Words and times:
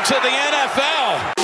Welcome 0.00 0.14
to 0.14 0.28
the 0.28 0.32
NFL. 0.32 1.34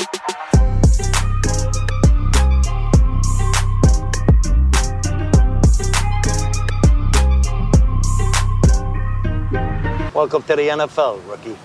Welcome 10.14 10.42
to 10.44 10.56
the 10.56 10.68
NFL, 10.68 11.28
rookie. 11.28 11.58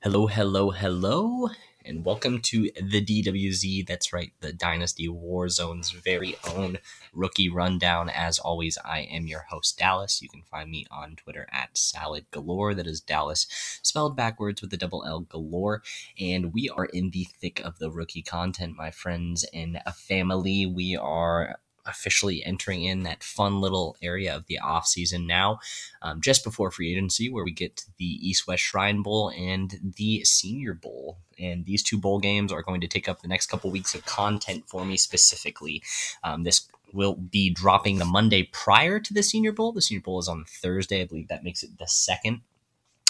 Hello, 0.00 0.26
hello, 0.26 0.70
hello, 0.70 1.50
and 1.88 2.04
welcome 2.04 2.38
to 2.42 2.70
the 2.74 3.02
DWZ. 3.02 3.86
That's 3.86 4.12
right, 4.12 4.30
the 4.40 4.52
Dynasty 4.52 5.08
Warzone's 5.08 5.90
very 5.90 6.36
own 6.54 6.78
rookie 7.14 7.48
rundown. 7.48 8.10
As 8.10 8.38
always, 8.38 8.76
I 8.84 9.00
am 9.10 9.26
your 9.26 9.46
host, 9.48 9.78
Dallas. 9.78 10.20
You 10.20 10.28
can 10.28 10.42
find 10.42 10.70
me 10.70 10.84
on 10.90 11.16
Twitter 11.16 11.48
at 11.50 11.78
Salad 11.78 12.26
Galore. 12.30 12.74
That 12.74 12.86
is 12.86 13.00
Dallas 13.00 13.46
spelled 13.82 14.16
backwards 14.16 14.60
with 14.60 14.70
the 14.70 14.76
double 14.76 15.02
L 15.06 15.20
Galore. 15.20 15.82
And 16.20 16.52
we 16.52 16.68
are 16.68 16.84
in 16.84 17.08
the 17.08 17.26
thick 17.40 17.62
of 17.64 17.78
the 17.78 17.90
rookie 17.90 18.22
content, 18.22 18.76
my 18.76 18.90
friends 18.90 19.46
and 19.54 19.80
family. 19.96 20.66
We 20.66 20.94
are 20.94 21.58
officially 21.88 22.44
entering 22.44 22.84
in 22.84 23.02
that 23.02 23.24
fun 23.24 23.60
little 23.60 23.96
area 24.02 24.34
of 24.34 24.46
the 24.46 24.58
off 24.58 24.86
season 24.86 25.26
now, 25.26 25.58
um, 26.02 26.20
just 26.20 26.44
before 26.44 26.70
free 26.70 26.92
agency, 26.92 27.28
where 27.30 27.44
we 27.44 27.50
get 27.50 27.76
to 27.76 27.86
the 27.98 28.04
East 28.04 28.46
West 28.46 28.62
Shrine 28.62 29.02
Bowl 29.02 29.30
and 29.30 29.94
the 29.96 30.22
Senior 30.24 30.74
Bowl. 30.74 31.18
And 31.38 31.64
these 31.64 31.82
two 31.82 31.98
bowl 31.98 32.18
games 32.18 32.52
are 32.52 32.62
going 32.62 32.80
to 32.80 32.88
take 32.88 33.08
up 33.08 33.22
the 33.22 33.28
next 33.28 33.46
couple 33.46 33.70
weeks 33.70 33.94
of 33.94 34.04
content 34.04 34.64
for 34.66 34.84
me 34.84 34.96
specifically. 34.96 35.82
Um, 36.22 36.44
this 36.44 36.68
will 36.92 37.14
be 37.14 37.50
dropping 37.50 37.98
the 37.98 38.04
Monday 38.04 38.44
prior 38.44 38.98
to 39.00 39.14
the 39.14 39.22
Senior 39.22 39.52
Bowl. 39.52 39.72
The 39.72 39.82
Senior 39.82 40.02
Bowl 40.02 40.18
is 40.18 40.28
on 40.28 40.44
Thursday. 40.46 41.02
I 41.02 41.04
believe 41.04 41.28
that 41.28 41.44
makes 41.44 41.62
it 41.62 41.78
the 41.78 41.86
second 41.86 42.42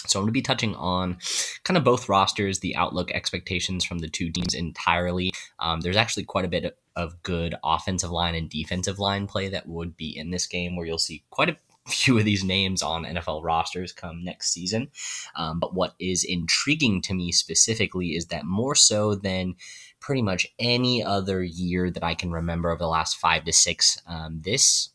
so 0.06 0.18
I'm 0.18 0.24
going 0.24 0.28
to 0.28 0.32
be 0.32 0.42
touching 0.42 0.74
on 0.76 1.18
kind 1.64 1.76
of 1.76 1.84
both 1.84 2.08
rosters, 2.08 2.60
the 2.60 2.76
outlook 2.76 3.10
expectations 3.10 3.84
from 3.84 3.98
the 3.98 4.08
two 4.08 4.30
teams 4.30 4.54
entirely. 4.54 5.32
Um, 5.58 5.80
there's 5.80 5.96
actually 5.96 6.24
quite 6.24 6.44
a 6.44 6.48
bit 6.48 6.78
of 6.96 7.22
good 7.22 7.54
offensive 7.62 8.10
line 8.10 8.34
and 8.34 8.48
defensive 8.48 8.98
line 8.98 9.26
play 9.26 9.48
that 9.48 9.68
would 9.68 9.96
be 9.96 10.16
in 10.16 10.30
this 10.30 10.46
game, 10.46 10.76
where 10.76 10.86
you'll 10.86 10.98
see 10.98 11.24
quite 11.30 11.50
a 11.50 11.56
few 11.88 12.18
of 12.18 12.24
these 12.24 12.44
names 12.44 12.82
on 12.82 13.04
NFL 13.04 13.42
rosters 13.42 13.92
come 13.92 14.22
next 14.22 14.52
season. 14.52 14.88
Um, 15.36 15.58
but 15.58 15.74
what 15.74 15.94
is 15.98 16.24
intriguing 16.24 17.02
to 17.02 17.14
me 17.14 17.32
specifically 17.32 18.08
is 18.08 18.26
that 18.26 18.44
more 18.44 18.74
so 18.74 19.14
than 19.14 19.54
pretty 20.00 20.22
much 20.22 20.46
any 20.58 21.02
other 21.02 21.42
year 21.42 21.90
that 21.90 22.04
I 22.04 22.14
can 22.14 22.30
remember 22.30 22.70
over 22.70 22.78
the 22.78 22.88
last 22.88 23.16
five 23.16 23.44
to 23.44 23.52
six, 23.52 24.00
um, 24.06 24.40
this 24.42 24.90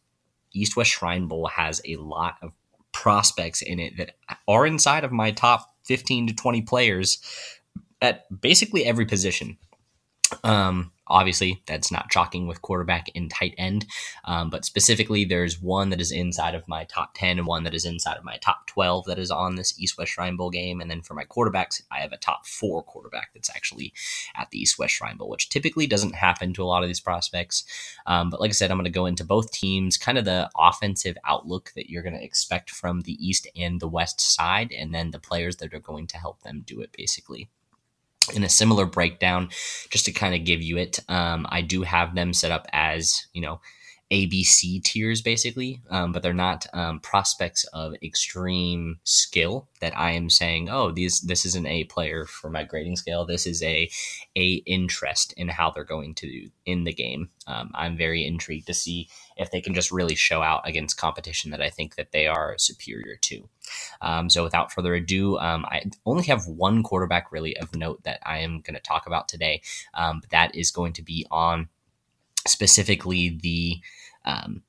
East 0.53 0.75
West 0.75 0.91
Shrine 0.91 1.27
Bowl 1.27 1.47
has 1.47 1.81
a 1.85 1.95
lot 1.97 2.35
of 2.41 2.51
prospects 2.93 3.61
in 3.61 3.79
it 3.79 3.97
that 3.97 4.15
are 4.47 4.65
inside 4.65 5.03
of 5.03 5.11
my 5.11 5.31
top 5.31 5.75
15 5.85 6.27
to 6.27 6.35
20 6.35 6.61
players 6.61 7.19
at 8.01 8.25
basically 8.41 8.85
every 8.85 9.05
position. 9.05 9.57
Um, 10.43 10.91
Obviously, 11.07 11.61
that's 11.65 11.91
not 11.91 12.11
shocking 12.11 12.47
with 12.47 12.61
quarterback 12.61 13.07
and 13.15 13.29
tight 13.29 13.55
end, 13.57 13.85
um, 14.25 14.49
but 14.49 14.65
specifically, 14.65 15.25
there's 15.25 15.61
one 15.61 15.89
that 15.89 16.01
is 16.01 16.11
inside 16.11 16.55
of 16.55 16.67
my 16.67 16.85
top 16.85 17.13
10 17.15 17.39
and 17.39 17.47
one 17.47 17.63
that 17.63 17.73
is 17.73 17.85
inside 17.85 18.17
of 18.17 18.23
my 18.23 18.37
top 18.37 18.67
12 18.67 19.05
that 19.05 19.19
is 19.19 19.31
on 19.31 19.55
this 19.55 19.77
East 19.79 19.97
West 19.97 20.11
Shrine 20.11 20.35
Bowl 20.35 20.49
game. 20.49 20.79
And 20.79 20.89
then 20.89 21.01
for 21.01 21.13
my 21.13 21.25
quarterbacks, 21.25 21.81
I 21.91 21.99
have 21.99 22.11
a 22.11 22.17
top 22.17 22.45
four 22.45 22.83
quarterback 22.83 23.33
that's 23.33 23.49
actually 23.49 23.93
at 24.35 24.49
the 24.51 24.59
East 24.59 24.79
West 24.79 24.93
Shrine 24.93 25.17
Bowl, 25.17 25.29
which 25.29 25.49
typically 25.49 25.87
doesn't 25.87 26.15
happen 26.15 26.53
to 26.53 26.63
a 26.63 26.65
lot 26.65 26.83
of 26.83 26.89
these 26.89 26.99
prospects. 26.99 27.65
Um, 28.05 28.29
but 28.29 28.39
like 28.39 28.49
I 28.49 28.53
said, 28.53 28.71
I'm 28.71 28.77
going 28.77 28.85
to 28.85 28.91
go 28.91 29.05
into 29.05 29.23
both 29.23 29.51
teams, 29.51 29.97
kind 29.97 30.17
of 30.17 30.25
the 30.25 30.49
offensive 30.57 31.17
outlook 31.25 31.71
that 31.75 31.89
you're 31.89 32.03
going 32.03 32.17
to 32.17 32.23
expect 32.23 32.69
from 32.69 33.01
the 33.01 33.13
East 33.25 33.47
and 33.55 33.79
the 33.79 33.87
West 33.87 34.21
side, 34.21 34.71
and 34.71 34.93
then 34.93 35.11
the 35.11 35.19
players 35.19 35.57
that 35.57 35.73
are 35.73 35.79
going 35.79 36.07
to 36.07 36.17
help 36.17 36.41
them 36.43 36.63
do 36.65 36.81
it, 36.81 36.91
basically 36.95 37.49
in 38.33 38.43
a 38.43 38.49
similar 38.49 38.85
breakdown, 38.85 39.49
just 39.89 40.05
to 40.05 40.11
kind 40.11 40.35
of 40.35 40.45
give 40.45 40.61
you 40.61 40.77
it, 40.77 40.99
um, 41.09 41.45
I 41.49 41.61
do 41.61 41.83
have 41.83 42.15
them 42.15 42.33
set 42.33 42.51
up 42.51 42.67
as, 42.71 43.27
you 43.33 43.41
know, 43.41 43.59
ABC 44.13 44.83
tiers 44.83 45.23
basically, 45.23 45.81
um, 45.89 46.11
but 46.11 46.21
they're 46.21 46.33
not 46.33 46.67
um, 46.73 46.99
prospects 46.99 47.63
of 47.73 47.95
extreme 48.03 48.99
skill 49.03 49.67
that 49.81 49.97
I 49.97 50.11
am 50.11 50.29
saying, 50.29 50.69
oh, 50.69 50.91
these 50.91 51.21
this 51.21 51.45
is 51.45 51.55
an 51.55 51.65
A 51.65 51.85
player 51.85 52.25
for 52.25 52.51
my 52.51 52.63
grading 52.63 52.97
scale. 52.97 53.25
This 53.25 53.47
is 53.47 53.63
a 53.63 53.89
A 54.35 54.53
interest 54.67 55.33
in 55.35 55.47
how 55.47 55.71
they're 55.71 55.83
going 55.83 56.13
to 56.15 56.49
in 56.65 56.83
the 56.83 56.93
game. 56.93 57.29
Um, 57.47 57.71
I'm 57.73 57.97
very 57.97 58.23
intrigued 58.23 58.67
to 58.67 58.73
see 58.75 59.09
if 59.35 59.49
they 59.49 59.61
can 59.61 59.73
just 59.73 59.91
really 59.91 60.15
show 60.15 60.43
out 60.43 60.61
against 60.67 60.95
competition 60.95 61.49
that 61.49 61.61
I 61.61 61.71
think 61.71 61.95
that 61.95 62.11
they 62.11 62.27
are 62.27 62.55
superior 62.59 63.15
to. 63.15 63.49
Um, 64.01 64.29
so 64.29 64.43
without 64.43 64.71
further 64.71 64.93
ado, 64.93 65.39
um, 65.39 65.65
I 65.65 65.85
only 66.05 66.25
have 66.25 66.45
one 66.45 66.83
quarterback 66.83 67.31
really 67.31 67.57
of 67.57 67.75
note 67.75 68.03
that 68.03 68.19
I 68.23 68.39
am 68.39 68.61
going 68.61 68.75
to 68.75 68.79
talk 68.79 69.07
about 69.07 69.27
today. 69.27 69.63
Um, 69.95 70.19
but 70.19 70.29
that 70.29 70.55
is 70.55 70.69
going 70.69 70.93
to 70.93 71.01
be 71.01 71.25
on 71.31 71.69
specifically 72.47 73.39
the 73.41 73.79
um, 74.25 74.63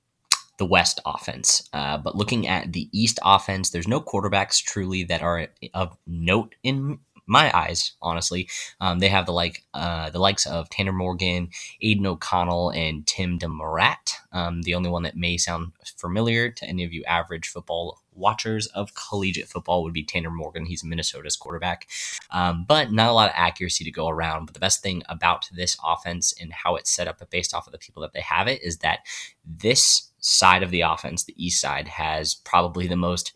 the 0.58 0.64
West 0.64 1.00
offense. 1.04 1.68
Uh, 1.72 1.98
but 1.98 2.16
looking 2.16 2.46
at 2.46 2.72
the 2.72 2.88
East 2.92 3.18
offense, 3.24 3.70
there's 3.70 3.88
no 3.88 4.00
quarterbacks 4.00 4.62
truly 4.62 5.04
that 5.04 5.22
are 5.22 5.48
of 5.72 5.96
note 6.06 6.54
in 6.62 7.00
my 7.26 7.56
eyes, 7.56 7.92
honestly. 8.02 8.48
Um, 8.80 8.98
they 8.98 9.08
have 9.08 9.26
the 9.26 9.32
like 9.32 9.64
uh, 9.72 10.10
the 10.10 10.18
likes 10.18 10.46
of 10.46 10.68
Tanner 10.70 10.92
Morgan, 10.92 11.50
Aidan 11.80 12.06
O'Connell, 12.06 12.70
and 12.70 13.06
Tim 13.06 13.38
DeMorat. 13.38 14.14
Um, 14.32 14.62
the 14.62 14.74
only 14.74 14.90
one 14.90 15.04
that 15.04 15.16
may 15.16 15.36
sound 15.36 15.72
familiar 15.96 16.50
to 16.50 16.66
any 16.66 16.84
of 16.84 16.92
you 16.92 17.04
average 17.04 17.48
football 17.48 18.02
watchers 18.12 18.66
of 18.68 18.94
collegiate 18.94 19.48
football 19.48 19.82
would 19.82 19.92
be 19.92 20.04
Tanner 20.04 20.30
Morgan. 20.30 20.66
He's 20.66 20.84
Minnesota's 20.84 21.36
quarterback, 21.36 21.88
um, 22.30 22.64
but 22.66 22.92
not 22.92 23.10
a 23.10 23.12
lot 23.12 23.28
of 23.30 23.34
accuracy 23.36 23.84
to 23.84 23.90
go 23.90 24.08
around. 24.08 24.46
But 24.46 24.54
the 24.54 24.60
best 24.60 24.82
thing 24.82 25.02
about 25.08 25.48
this 25.52 25.76
offense 25.84 26.34
and 26.40 26.52
how 26.52 26.76
it's 26.76 26.90
set 26.90 27.08
up 27.08 27.22
based 27.30 27.54
off 27.54 27.66
of 27.66 27.72
the 27.72 27.78
people 27.78 28.02
that 28.02 28.12
they 28.12 28.20
have 28.20 28.48
it 28.48 28.62
is 28.62 28.78
that 28.78 29.00
this 29.44 30.10
side 30.18 30.62
of 30.62 30.70
the 30.70 30.82
offense, 30.82 31.24
the 31.24 31.44
east 31.44 31.60
side, 31.60 31.88
has 31.88 32.34
probably 32.34 32.86
the 32.86 32.96
most 32.96 33.32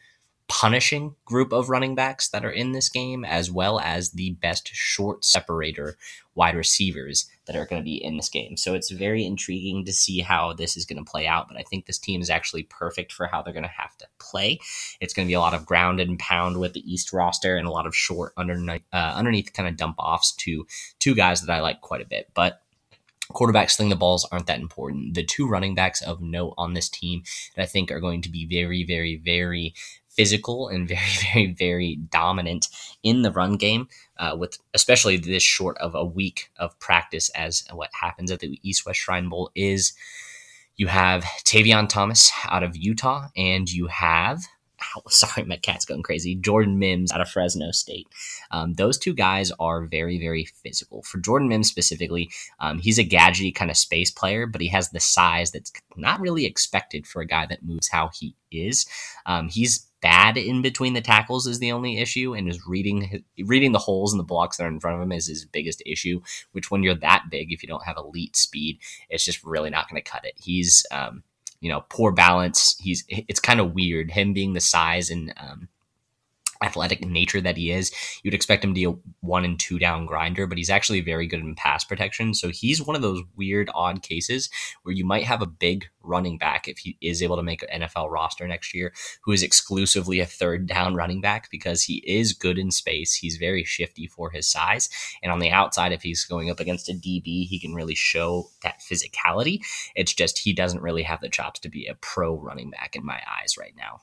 punishing 0.48 1.14
group 1.26 1.52
of 1.52 1.68
running 1.68 1.94
backs 1.94 2.28
that 2.30 2.44
are 2.44 2.50
in 2.50 2.72
this 2.72 2.88
game, 2.88 3.24
as 3.24 3.50
well 3.50 3.78
as 3.80 4.12
the 4.12 4.30
best 4.40 4.68
short 4.72 5.24
separator 5.24 5.96
wide 6.34 6.56
receivers 6.56 7.28
that 7.46 7.54
are 7.54 7.66
going 7.66 7.80
to 7.80 7.84
be 7.84 8.02
in 8.02 8.16
this 8.16 8.28
game. 8.28 8.56
So 8.56 8.74
it's 8.74 8.90
very 8.90 9.26
intriguing 9.26 9.84
to 9.84 9.92
see 9.92 10.20
how 10.20 10.54
this 10.54 10.76
is 10.76 10.86
going 10.86 11.04
to 11.04 11.10
play 11.10 11.26
out. 11.26 11.48
But 11.48 11.58
I 11.58 11.62
think 11.62 11.84
this 11.84 11.98
team 11.98 12.20
is 12.20 12.30
actually 12.30 12.62
perfect 12.62 13.12
for 13.12 13.26
how 13.26 13.42
they're 13.42 13.52
going 13.52 13.62
to 13.64 13.68
have 13.68 13.96
to 13.98 14.06
play. 14.18 14.58
It's 15.00 15.12
going 15.12 15.26
to 15.26 15.30
be 15.30 15.34
a 15.34 15.40
lot 15.40 15.54
of 15.54 15.66
ground 15.66 16.00
and 16.00 16.18
pound 16.18 16.58
with 16.58 16.72
the 16.72 16.92
East 16.92 17.12
roster 17.12 17.56
and 17.56 17.66
a 17.66 17.72
lot 17.72 17.86
of 17.86 17.94
short 17.94 18.32
underneath, 18.36 18.82
uh, 18.92 19.12
underneath 19.16 19.52
kind 19.52 19.68
of 19.68 19.76
dump 19.76 19.96
offs 19.98 20.32
to 20.36 20.66
two 20.98 21.14
guys 21.14 21.42
that 21.42 21.52
I 21.52 21.60
like 21.60 21.82
quite 21.82 22.00
a 22.00 22.06
bit. 22.06 22.30
But 22.34 22.62
quarterbacks 23.32 23.72
sling 23.72 23.90
the 23.90 23.96
balls 23.96 24.26
aren't 24.32 24.46
that 24.46 24.60
important. 24.60 25.14
The 25.14 25.24
two 25.24 25.46
running 25.46 25.74
backs 25.74 26.00
of 26.00 26.22
note 26.22 26.54
on 26.56 26.72
this 26.72 26.88
team 26.88 27.22
that 27.54 27.62
I 27.62 27.66
think 27.66 27.90
are 27.90 28.00
going 28.00 28.22
to 28.22 28.30
be 28.30 28.46
very, 28.46 28.84
very, 28.84 29.16
very 29.16 29.74
physical 30.18 30.66
and 30.66 30.88
very, 30.96 31.16
very, 31.32 31.52
very 31.52 31.96
dominant 32.10 32.66
in 33.04 33.22
the 33.22 33.30
run 33.30 33.56
game, 33.56 33.88
uh, 34.18 34.36
with 34.36 34.58
especially 34.74 35.16
this 35.16 35.44
short 35.44 35.78
of 35.78 35.94
a 35.94 36.04
week 36.04 36.50
of 36.56 36.78
practice 36.80 37.30
as 37.30 37.64
what 37.72 37.90
happens 37.92 38.32
at 38.32 38.40
the 38.40 38.58
East 38.62 38.84
West 38.84 38.98
Shrine 38.98 39.28
Bowl 39.28 39.50
is 39.54 39.92
you 40.76 40.88
have 40.88 41.22
Tavion 41.44 41.88
Thomas 41.88 42.32
out 42.48 42.64
of 42.64 42.76
Utah, 42.76 43.28
and 43.36 43.70
you 43.70 43.86
have 43.86 44.42
sorry, 45.08 45.44
my 45.44 45.56
cat's 45.56 45.84
going 45.84 46.02
crazy. 46.02 46.36
Jordan 46.36 46.78
Mims 46.78 47.12
out 47.12 47.20
of 47.20 47.28
Fresno 47.28 47.72
State. 47.72 48.06
Um, 48.52 48.74
those 48.74 48.96
two 48.96 49.12
guys 49.12 49.50
are 49.58 49.86
very, 49.86 50.18
very 50.18 50.44
physical. 50.62 51.02
For 51.02 51.18
Jordan 51.18 51.48
Mims 51.48 51.68
specifically, 51.68 52.30
um, 52.60 52.78
he's 52.78 52.98
a 52.98 53.04
gadgety 53.04 53.52
kind 53.52 53.72
of 53.72 53.76
space 53.76 54.12
player, 54.12 54.46
but 54.46 54.60
he 54.60 54.68
has 54.68 54.90
the 54.90 55.00
size 55.00 55.50
that's 55.50 55.72
not 55.96 56.20
really 56.20 56.46
expected 56.46 57.08
for 57.08 57.20
a 57.20 57.26
guy 57.26 57.44
that 57.46 57.64
moves 57.64 57.88
how 57.88 58.10
he 58.14 58.36
is. 58.52 58.86
Um, 59.26 59.48
he's 59.48 59.87
bad 60.00 60.36
in 60.36 60.62
between 60.62 60.94
the 60.94 61.00
tackles 61.00 61.46
is 61.46 61.58
the 61.58 61.72
only 61.72 61.98
issue, 61.98 62.34
and 62.34 62.48
is 62.48 62.66
reading 62.66 63.24
reading 63.44 63.72
the 63.72 63.78
holes 63.78 64.12
and 64.12 64.20
the 64.20 64.24
blocks 64.24 64.56
that 64.56 64.64
are 64.64 64.68
in 64.68 64.80
front 64.80 64.96
of 64.96 65.02
him 65.02 65.12
is 65.12 65.26
his 65.26 65.44
biggest 65.44 65.82
issue. 65.86 66.20
Which, 66.52 66.70
when 66.70 66.82
you're 66.82 66.94
that 66.96 67.24
big, 67.30 67.52
if 67.52 67.62
you 67.62 67.68
don't 67.68 67.84
have 67.84 67.96
elite 67.96 68.36
speed, 68.36 68.78
it's 69.08 69.24
just 69.24 69.44
really 69.44 69.70
not 69.70 69.88
going 69.88 70.02
to 70.02 70.10
cut 70.10 70.24
it. 70.24 70.34
He's 70.36 70.86
um, 70.90 71.22
you 71.60 71.70
know 71.70 71.84
poor 71.88 72.12
balance. 72.12 72.76
He's 72.80 73.04
it's 73.08 73.40
kind 73.40 73.60
of 73.60 73.74
weird 73.74 74.10
him 74.10 74.32
being 74.32 74.52
the 74.52 74.60
size 74.60 75.10
and 75.10 75.32
um, 75.36 75.68
athletic 76.62 77.04
nature 77.04 77.40
that 77.40 77.56
he 77.56 77.70
is, 77.70 77.92
you'd 78.22 78.34
expect 78.34 78.64
him 78.64 78.70
to 78.70 78.74
be 78.74 78.84
a 78.84 78.94
one 79.20 79.44
and 79.44 79.58
two 79.58 79.78
down 79.78 80.06
grinder, 80.06 80.46
but 80.46 80.58
he's 80.58 80.70
actually 80.70 81.00
very 81.00 81.26
good 81.26 81.40
in 81.40 81.54
pass 81.54 81.84
protection. 81.84 82.34
So 82.34 82.48
he's 82.48 82.82
one 82.82 82.96
of 82.96 83.02
those 83.02 83.22
weird, 83.36 83.70
odd 83.74 84.02
cases 84.02 84.50
where 84.82 84.94
you 84.94 85.04
might 85.04 85.24
have 85.24 85.42
a 85.42 85.46
big 85.46 85.86
running 86.02 86.38
back 86.38 86.66
if 86.66 86.78
he 86.78 86.96
is 87.00 87.22
able 87.22 87.36
to 87.36 87.42
make 87.42 87.62
an 87.62 87.82
NFL 87.82 88.10
roster 88.10 88.48
next 88.48 88.74
year, 88.74 88.92
who 89.22 89.32
is 89.32 89.42
exclusively 89.42 90.20
a 90.20 90.26
third 90.26 90.66
down 90.66 90.94
running 90.94 91.20
back 91.20 91.50
because 91.50 91.82
he 91.82 92.02
is 92.06 92.32
good 92.32 92.58
in 92.58 92.70
space. 92.70 93.14
He's 93.14 93.36
very 93.36 93.64
shifty 93.64 94.06
for 94.06 94.30
his 94.30 94.48
size. 94.48 94.88
And 95.22 95.30
on 95.30 95.38
the 95.38 95.50
outside, 95.50 95.92
if 95.92 96.02
he's 96.02 96.24
going 96.24 96.50
up 96.50 96.60
against 96.60 96.88
a 96.88 96.92
DB, 96.92 97.46
he 97.46 97.58
can 97.60 97.74
really 97.74 97.94
show 97.94 98.50
that 98.62 98.80
physicality. 98.80 99.60
It's 99.94 100.14
just 100.14 100.38
he 100.38 100.52
doesn't 100.52 100.82
really 100.82 101.02
have 101.02 101.20
the 101.20 101.28
chops 101.28 101.60
to 101.60 101.68
be 101.68 101.86
a 101.86 101.94
pro 101.94 102.34
running 102.34 102.70
back 102.70 102.96
in 102.96 103.04
my 103.04 103.20
eyes 103.40 103.56
right 103.58 103.74
now. 103.76 104.00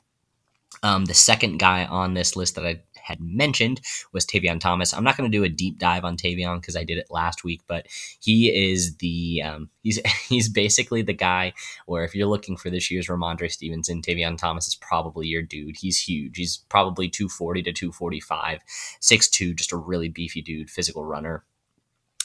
Um, 0.84 1.06
the 1.06 1.14
second 1.14 1.58
guy 1.58 1.86
on 1.86 2.14
this 2.14 2.36
list 2.36 2.56
that 2.56 2.66
I 2.66 2.82
had 3.06 3.22
mentioned 3.22 3.82
was 4.14 4.26
Tavion 4.26 4.60
Thomas. 4.60 4.94
I'm 4.94 5.04
not 5.04 5.16
going 5.16 5.30
to 5.30 5.38
do 5.38 5.44
a 5.44 5.50
deep 5.50 5.78
dive 5.78 6.04
on 6.04 6.18
Tavion 6.18 6.60
because 6.60 6.76
I 6.76 6.84
did 6.84 6.98
it 6.98 7.08
last 7.12 7.44
week, 7.44 7.62
but 7.68 7.86
he 8.20 8.50
is 8.50 8.98
the 8.98 9.44
um, 9.44 9.70
he's 9.84 10.00
he's 10.30 10.50
basically 10.50 11.02
the 11.02 11.14
guy 11.14 11.54
where 11.86 12.04
if 12.04 12.16
you're 12.16 12.28
looking 12.28 12.58
for 12.58 12.70
this 12.70 12.90
year's 12.90 13.08
Rhamondre 13.08 13.52
Stevenson, 13.52 14.02
Tavion 14.02 14.38
Thomas 14.38 14.68
is 14.68 14.76
probably 14.76 15.28
your 15.28 15.44
dude. 15.44 15.78
He's 15.78 16.00
huge. 16.02 16.38
He's 16.38 16.58
probably 16.70 17.08
240 17.10 17.64
to 17.64 17.74
245, 17.74 18.60
6'2", 19.02 19.56
just 19.56 19.72
a 19.72 19.78
really 19.78 20.10
beefy 20.10 20.42
dude, 20.42 20.70
physical 20.70 21.06
runner 21.06 21.44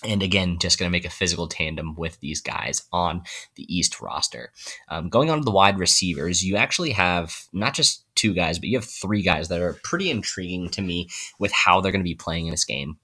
and 0.03 0.23
again, 0.23 0.59
just 0.59 0.79
going 0.79 0.89
to 0.89 0.93
make 0.93 1.05
a 1.05 1.11
physical 1.11 1.47
tandem 1.47 1.95
with 1.95 2.19
these 2.21 2.41
guys 2.41 2.85
on 2.93 3.23
the 3.57 3.75
East 3.75 4.01
roster. 4.01 4.53
Um, 4.89 5.09
going 5.09 5.31
on 5.31 5.39
to 5.39 5.45
the 5.45 5.51
wide 5.51 5.79
receivers, 5.79 6.43
you 6.43 6.57
actually 6.57 6.93
have 6.93 7.37
not 7.53 7.75
just 7.75 8.05
two 8.15 8.33
guys, 8.33 8.59
but 8.59 8.69
you 8.69 8.79
have 8.79 8.85
three 8.85 9.23
guys 9.23 9.49
that 9.49 9.61
are 9.61 9.79
pretty 9.85 10.11
intriguing 10.11 10.69
to 10.71 10.83
me 10.83 11.09
with 11.39 11.53
how 11.53 11.81
they're 11.81 11.93
going 11.93 12.03
to 12.03 12.09
be 12.09 12.15
playing 12.15 12.47
in 12.47 12.51
this 12.51 12.65
game. 12.65 12.99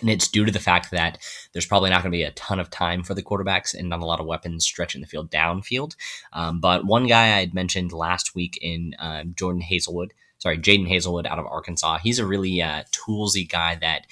And 0.00 0.10
it's 0.10 0.28
due 0.28 0.44
to 0.44 0.52
the 0.52 0.58
fact 0.58 0.90
that 0.90 1.18
there's 1.52 1.64
probably 1.64 1.90
not 1.90 2.02
going 2.02 2.12
to 2.12 2.18
be 2.18 2.22
a 2.22 2.32
ton 2.32 2.60
of 2.60 2.70
time 2.70 3.02
for 3.02 3.14
the 3.14 3.22
quarterbacks 3.22 3.72
and 3.72 3.88
not 3.88 4.00
a 4.00 4.04
lot 4.04 4.20
of 4.20 4.26
weapons 4.26 4.66
stretching 4.66 5.00
the 5.00 5.06
field 5.06 5.30
downfield. 5.30 5.96
Um, 6.32 6.60
but 6.60 6.84
one 6.84 7.06
guy 7.06 7.36
I 7.36 7.40
had 7.40 7.54
mentioned 7.54 7.92
last 7.92 8.34
week 8.34 8.58
in 8.60 8.94
uh, 8.98 9.24
Jordan 9.24 9.62
Haselwood, 9.62 10.10
sorry, 10.38 10.58
Jadon 10.58 10.90
Haselwood 10.90 11.26
out 11.26 11.38
of 11.38 11.46
Arkansas, 11.46 11.98
he's 11.98 12.18
a 12.18 12.26
really 12.26 12.60
uh, 12.60 12.82
toolsy 12.92 13.48
guy 13.48 13.76
that 13.76 14.06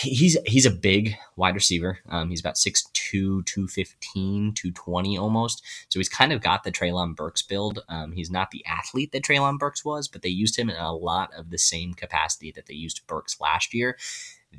he's 0.00 0.36
he's 0.46 0.66
a 0.66 0.70
big 0.70 1.16
wide 1.36 1.54
receiver. 1.54 1.98
Um, 2.08 2.30
he's 2.30 2.40
about 2.40 2.54
6'2", 2.54 3.44
215, 3.44 4.52
220 4.54 5.18
almost. 5.18 5.62
So 5.88 5.98
he's 5.98 6.08
kind 6.08 6.32
of 6.32 6.40
got 6.40 6.64
the 6.64 6.72
Treylon 6.72 7.16
Burks 7.16 7.42
build. 7.42 7.80
Um, 7.88 8.12
he's 8.12 8.30
not 8.30 8.50
the 8.50 8.64
athlete 8.66 9.12
that 9.12 9.24
Treylon 9.24 9.58
Burks 9.58 9.84
was, 9.84 10.08
but 10.08 10.22
they 10.22 10.28
used 10.28 10.58
him 10.58 10.70
in 10.70 10.76
a 10.76 10.94
lot 10.94 11.32
of 11.34 11.50
the 11.50 11.58
same 11.58 11.94
capacity 11.94 12.52
that 12.52 12.66
they 12.66 12.74
used 12.74 13.06
Burks 13.06 13.40
last 13.40 13.74
year. 13.74 13.98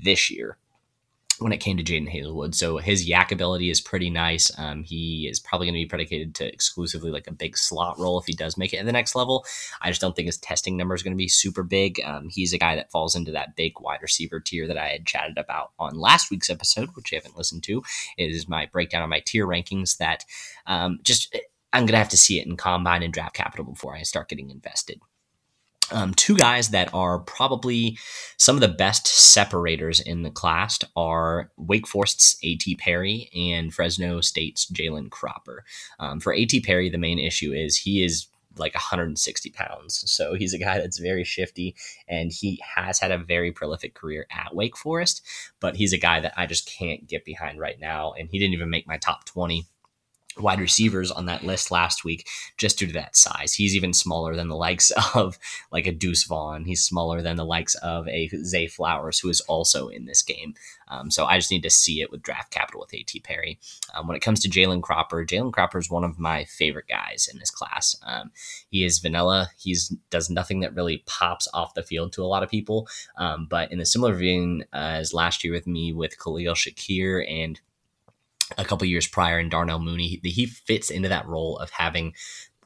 This 0.04 0.30
year, 0.30 0.58
when 1.40 1.52
it 1.52 1.58
came 1.58 1.78
to 1.78 1.84
Jadon 1.84 2.12
Haselwood. 2.12 2.56
So 2.56 2.78
his 2.78 3.08
YAC 3.08 3.32
ability 3.32 3.70
is 3.70 3.82
pretty 3.82 4.10
nice. 4.10 4.52
Um, 4.58 4.84
he 4.84 5.28
is 5.30 5.40
probably 5.40 5.68
going 5.68 5.76
to 5.76 5.86
be 5.86 5.86
predicated 5.86 6.36
to 6.36 6.46
exclusively 6.46 7.12
like 7.12 7.28
a 7.28 7.34
big 7.34 7.58
slot 7.58 8.00
role 8.00 8.20
if 8.20 8.26
he 8.26 8.34
does 8.34 8.58
make 8.58 8.74
it 8.74 8.78
at 8.78 8.86
the 8.86 8.92
next 8.92 9.16
level. 9.16 9.46
I 9.82 9.90
just 9.90 10.02
don't 10.02 10.16
think 10.16 10.28
his 10.28 10.38
testing 10.38 10.78
number 10.78 10.96
is 10.96 11.04
going 11.04 11.14
to 11.14 11.18
be 11.18 11.28
super 11.28 11.64
big. 11.64 12.02
Um, 12.06 12.30
he's 12.30 12.54
a 12.54 12.58
guy 12.58 12.76
that 12.76 12.92
falls 12.92 13.16
into 13.16 13.32
that 13.32 13.56
big 13.56 13.74
wide 13.80 14.02
receiver 14.02 14.40
tier 14.40 14.68
that 14.68 14.78
I 14.78 14.88
had 14.88 15.06
chatted 15.06 15.38
about 15.38 15.72
on 15.78 16.00
last 16.00 16.32
week's 16.32 16.50
episode, 16.50 16.90
which 16.96 17.12
you 17.12 17.18
haven't 17.18 17.38
listened 17.38 17.64
to. 17.64 17.84
It 18.18 18.32
is 18.32 18.48
my 18.48 18.68
breakdown 18.68 19.04
of 19.04 19.10
my 19.10 19.22
tier 19.26 19.46
rankings 19.46 19.98
that 19.98 20.24
um, 20.68 21.00
just 21.04 21.36
I'm 21.74 21.82
going 21.82 21.94
to 21.94 21.98
have 21.98 22.10
to 22.10 22.18
see 22.18 22.40
it 22.40 22.48
in 22.48 22.56
combine 22.56 23.04
and 23.04 23.14
draft 23.14 23.36
capital 23.36 23.66
before 23.66 23.96
I 23.96 24.04
start 24.04 24.30
getting 24.30 24.50
invested. 24.50 25.02
Um, 25.92 26.14
two 26.16 26.36
guys 26.36 26.70
that 26.70 26.92
are 26.94 27.20
probably 27.20 27.98
some 28.38 28.56
of 28.56 28.62
the 28.62 28.68
best 28.68 29.06
separators 29.08 30.00
in 30.00 30.24
the 30.24 30.32
class 30.32 30.80
are 30.96 31.52
Wake 31.58 31.86
Forest's 31.86 32.38
A.T. 32.44 32.76
Perry 32.78 33.30
and 33.36 33.74
Fresno 33.74 34.22
State's 34.22 34.66
Jalen 34.72 35.12
Cropper. 35.12 35.64
Um, 36.00 36.20
for 36.20 36.34
A.T. 36.34 36.62
Perry, 36.62 36.90
the 36.90 36.98
main 36.98 37.20
issue 37.20 37.54
is 37.54 37.78
he 37.78 38.04
is 38.04 38.28
like 38.58 38.74
160 38.74 39.50
pounds. 39.52 40.04
So 40.10 40.34
he's 40.34 40.54
a 40.54 40.58
guy 40.58 40.80
that's 40.80 40.98
very 40.98 41.24
shifty 41.24 41.76
and 42.08 42.32
he 42.32 42.62
has 42.76 43.00
had 43.00 43.12
a 43.12 43.18
very 43.18 43.52
prolific 43.52 43.94
career 43.94 44.26
at 44.32 44.56
Wake 44.56 44.78
Forest, 44.78 45.22
but 45.60 45.76
he's 45.76 45.94
a 45.94 45.98
guy 45.98 46.20
that 46.22 46.34
I 46.38 46.46
just 46.46 46.68
can't 46.68 47.08
get 47.08 47.26
behind 47.26 47.60
right 47.60 47.80
now. 47.80 48.14
And 48.18 48.30
he 48.30 48.40
didn't 48.40 48.54
even 48.54 48.70
make 48.70 48.88
my 48.88 48.98
top 48.98 49.26
20 49.26 49.66
wide 50.38 50.60
receivers 50.60 51.12
on 51.12 51.26
that 51.26 51.44
list 51.44 51.72
last 51.72 52.04
week 52.04 52.28
just 52.58 52.78
due 52.78 52.88
to 52.88 52.94
that 52.94 53.16
size. 53.16 53.54
He's 53.54 53.76
even 53.76 53.94
smaller 53.94 54.36
than 54.36 54.48
the 54.48 54.56
likes 54.56 54.92
of 55.16 55.40
like 55.72 55.88
a 55.88 55.92
Deuce 55.92 56.24
Vaughn. 56.24 56.66
He's 56.66 56.84
smaller 56.84 57.22
than 57.22 57.38
the 57.38 57.46
likes 57.46 57.76
of 57.76 58.08
a 58.08 58.28
Zay 58.44 58.68
Flowers, 58.68 59.20
who 59.20 59.30
is 59.30 59.42
also 59.42 59.88
in 59.88 60.06
this 60.06 60.22
game. 60.22 60.56
Um, 60.88 61.10
so 61.10 61.26
I 61.26 61.38
just 61.38 61.52
need 61.52 61.64
to 61.64 61.70
see 61.70 62.02
it 62.02 62.12
with 62.12 62.22
draft 62.22 62.52
capital 62.52 62.82
with 62.82 62.94
A.T. 62.94 63.20
Perry. 63.22 63.60
Um, 63.94 64.08
when 64.08 64.16
it 64.16 64.22
comes 64.22 64.40
to 64.42 64.50
Jalen 64.50 64.84
Cropper, 64.84 65.26
Jalen 65.26 65.52
Cropper 65.52 65.80
is 65.80 65.90
one 65.90 66.04
of 66.04 66.20
my 66.20 66.46
favorite 66.46 66.88
guys 66.88 67.28
in 67.32 67.40
this 67.40 67.50
class. 67.50 67.96
Um, 68.04 68.32
he 68.70 68.86
is 68.86 69.00
vanilla. 69.00 69.50
He's 69.58 69.96
does 70.10 70.30
nothing 70.30 70.60
that 70.60 70.76
really 70.76 71.04
pops 71.06 71.48
off 71.54 71.74
the 71.74 71.84
field 71.84 72.14
to 72.14 72.24
a 72.24 72.28
lot 72.28 72.44
of 72.44 72.50
people. 72.50 72.88
Um, 73.18 73.48
but 73.50 73.72
in 73.72 73.80
a 73.80 73.86
similar 73.86 74.14
vein 74.14 74.66
as 74.74 75.14
last 75.14 75.44
year 75.44 75.54
with 75.54 75.68
me 75.68 75.94
with 75.94 76.20
Khalil 76.20 76.54
Shakir 76.54 77.26
and 77.30 77.60
a 78.58 78.66
couple 78.66 78.88
years 78.88 79.08
prior 79.08 79.40
in 79.40 79.50
Darnell 79.50 79.80
Mooney. 79.80 80.20
He, 80.22 80.30
he 80.30 80.46
fits 80.46 80.90
into 80.90 81.10
that 81.10 81.28
role 81.28 81.58
of 81.58 81.72
having 81.72 82.14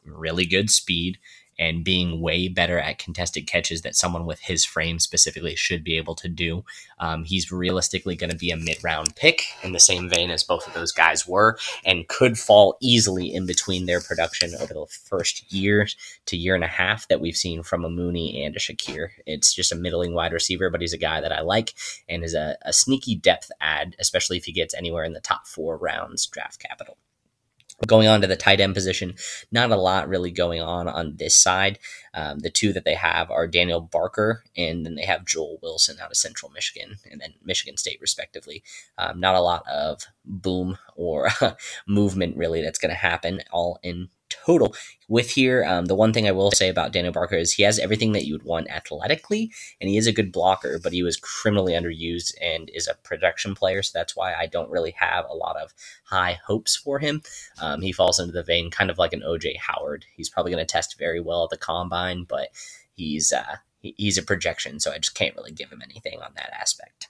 really 0.03 0.45
good 0.45 0.69
speed 0.69 1.17
and 1.59 1.83
being 1.83 2.21
way 2.21 2.47
better 2.47 2.79
at 2.79 2.97
contested 2.97 3.45
catches 3.45 3.81
that 3.81 3.95
someone 3.95 4.25
with 4.25 4.39
his 4.39 4.65
frame 4.65 4.97
specifically 4.97 5.55
should 5.55 5.83
be 5.83 5.97
able 5.97 6.15
to 6.15 6.29
do. 6.29 6.63
Um, 6.99 7.25
he's 7.25 7.51
realistically 7.51 8.15
going 8.15 8.31
to 8.31 8.35
be 8.37 8.49
a 8.49 8.57
mid 8.57 8.81
round 8.83 9.15
pick 9.15 9.43
in 9.61 9.73
the 9.73 9.79
same 9.79 10.09
vein 10.09 10.31
as 10.31 10.43
both 10.43 10.65
of 10.65 10.73
those 10.73 10.93
guys 10.93 11.27
were, 11.27 11.57
and 11.85 12.07
could 12.07 12.39
fall 12.39 12.77
easily 12.81 13.33
in 13.33 13.45
between 13.45 13.85
their 13.85 13.99
production 13.99 14.55
over 14.55 14.73
the 14.73 14.85
first 14.87 15.51
year 15.51 15.87
to 16.25 16.37
year 16.37 16.55
and 16.55 16.63
a 16.63 16.67
half 16.67 17.07
that 17.09 17.19
we've 17.19 17.35
seen 17.35 17.61
from 17.61 17.83
a 17.83 17.89
Mooney 17.89 18.43
and 18.43 18.55
a 18.55 18.59
Shakir. 18.59 19.09
It's 19.25 19.53
just 19.53 19.73
a 19.73 19.75
middling 19.75 20.13
wide 20.13 20.33
receiver, 20.33 20.69
but 20.69 20.81
he's 20.81 20.93
a 20.93 20.97
guy 20.97 21.19
that 21.19 21.33
I 21.33 21.41
like 21.41 21.73
and 22.07 22.23
is 22.23 22.33
a, 22.33 22.57
a 22.61 22.71
sneaky 22.71 23.15
depth 23.15 23.51
add, 23.59 23.95
especially 23.99 24.37
if 24.37 24.45
he 24.45 24.53
gets 24.53 24.73
anywhere 24.73 25.03
in 25.03 25.13
the 25.13 25.19
top 25.19 25.45
four 25.45 25.77
rounds 25.77 26.25
draft 26.27 26.59
capital. 26.59 26.97
Going 27.87 28.07
on 28.07 28.21
to 28.21 28.27
the 28.27 28.35
tight 28.35 28.59
end 28.59 28.73
position, 28.73 29.15
not 29.51 29.71
a 29.71 29.77
lot 29.77 30.09
really 30.09 30.31
going 30.31 30.61
on 30.61 30.87
on 30.87 31.15
this 31.15 31.35
side. 31.35 31.79
Um, 32.13 32.39
the 32.39 32.49
two 32.49 32.73
that 32.73 32.83
they 32.83 32.95
have 32.95 33.31
are 33.31 33.47
Daniel 33.47 33.79
Barker, 33.79 34.43
and 34.57 34.85
then 34.85 34.95
they 34.95 35.05
have 35.05 35.25
Joel 35.25 35.59
Wilson 35.61 35.97
out 36.01 36.11
of 36.11 36.17
Central 36.17 36.51
Michigan, 36.51 36.97
and 37.09 37.21
then 37.21 37.35
Michigan 37.43 37.77
State, 37.77 37.99
respectively. 38.01 38.63
Um, 38.97 39.19
not 39.19 39.35
a 39.35 39.41
lot 39.41 39.63
of 39.67 40.03
boom 40.25 40.77
or 40.95 41.29
movement 41.87 42.35
really 42.35 42.61
that's 42.61 42.79
going 42.79 42.91
to 42.91 42.95
happen 42.95 43.41
all 43.51 43.79
in 43.81 44.09
total. 44.29 44.75
With 45.07 45.31
here, 45.31 45.65
um, 45.65 45.85
the 45.85 45.95
one 45.95 46.13
thing 46.13 46.27
I 46.27 46.31
will 46.31 46.51
say 46.51 46.69
about 46.69 46.91
Daniel 46.91 47.13
Barker 47.13 47.35
is 47.35 47.53
he 47.53 47.63
has 47.63 47.79
everything 47.79 48.11
that 48.11 48.25
you 48.25 48.33
would 48.33 48.43
want 48.43 48.69
athletically, 48.69 49.51
and 49.81 49.89
he 49.89 49.97
is 49.97 50.07
a 50.07 50.11
good 50.11 50.31
blocker, 50.31 50.79
but 50.81 50.93
he 50.93 51.03
was 51.03 51.17
criminally 51.17 51.73
underused 51.73 52.33
and 52.41 52.69
is 52.73 52.87
a 52.87 52.93
production 53.03 53.55
player, 53.55 53.81
so 53.81 53.91
that's 53.93 54.15
why 54.15 54.33
I 54.33 54.45
don't 54.45 54.69
really 54.69 54.91
have 54.91 55.25
a 55.29 55.35
lot 55.35 55.57
of 55.57 55.73
high 56.05 56.39
hopes 56.45 56.75
for 56.75 56.99
him. 56.99 57.21
Um, 57.61 57.81
he 57.81 57.91
falls 57.91 58.19
into 58.19 58.31
the 58.31 58.43
vein 58.43 58.69
kind 58.69 58.89
of 58.89 58.97
like 58.97 59.13
an 59.13 59.23
OJ 59.27 59.57
Howard. 59.57 60.05
He's 60.15 60.29
probably 60.29 60.51
going 60.51 60.65
to 60.65 60.71
test 60.71 60.97
very 60.99 61.19
well 61.19 61.43
at 61.45 61.49
the 61.49 61.57
combine, 61.57 62.23
but 62.23 62.49
he's 62.93 63.33
uh, 63.33 63.57
he's 63.81 64.17
a 64.17 64.23
projection, 64.23 64.79
so 64.79 64.91
I 64.91 64.99
just 64.99 65.15
can't 65.15 65.35
really 65.35 65.51
give 65.51 65.71
him 65.71 65.81
anything 65.81 66.19
on 66.21 66.31
that 66.35 66.53
aspect 66.53 67.07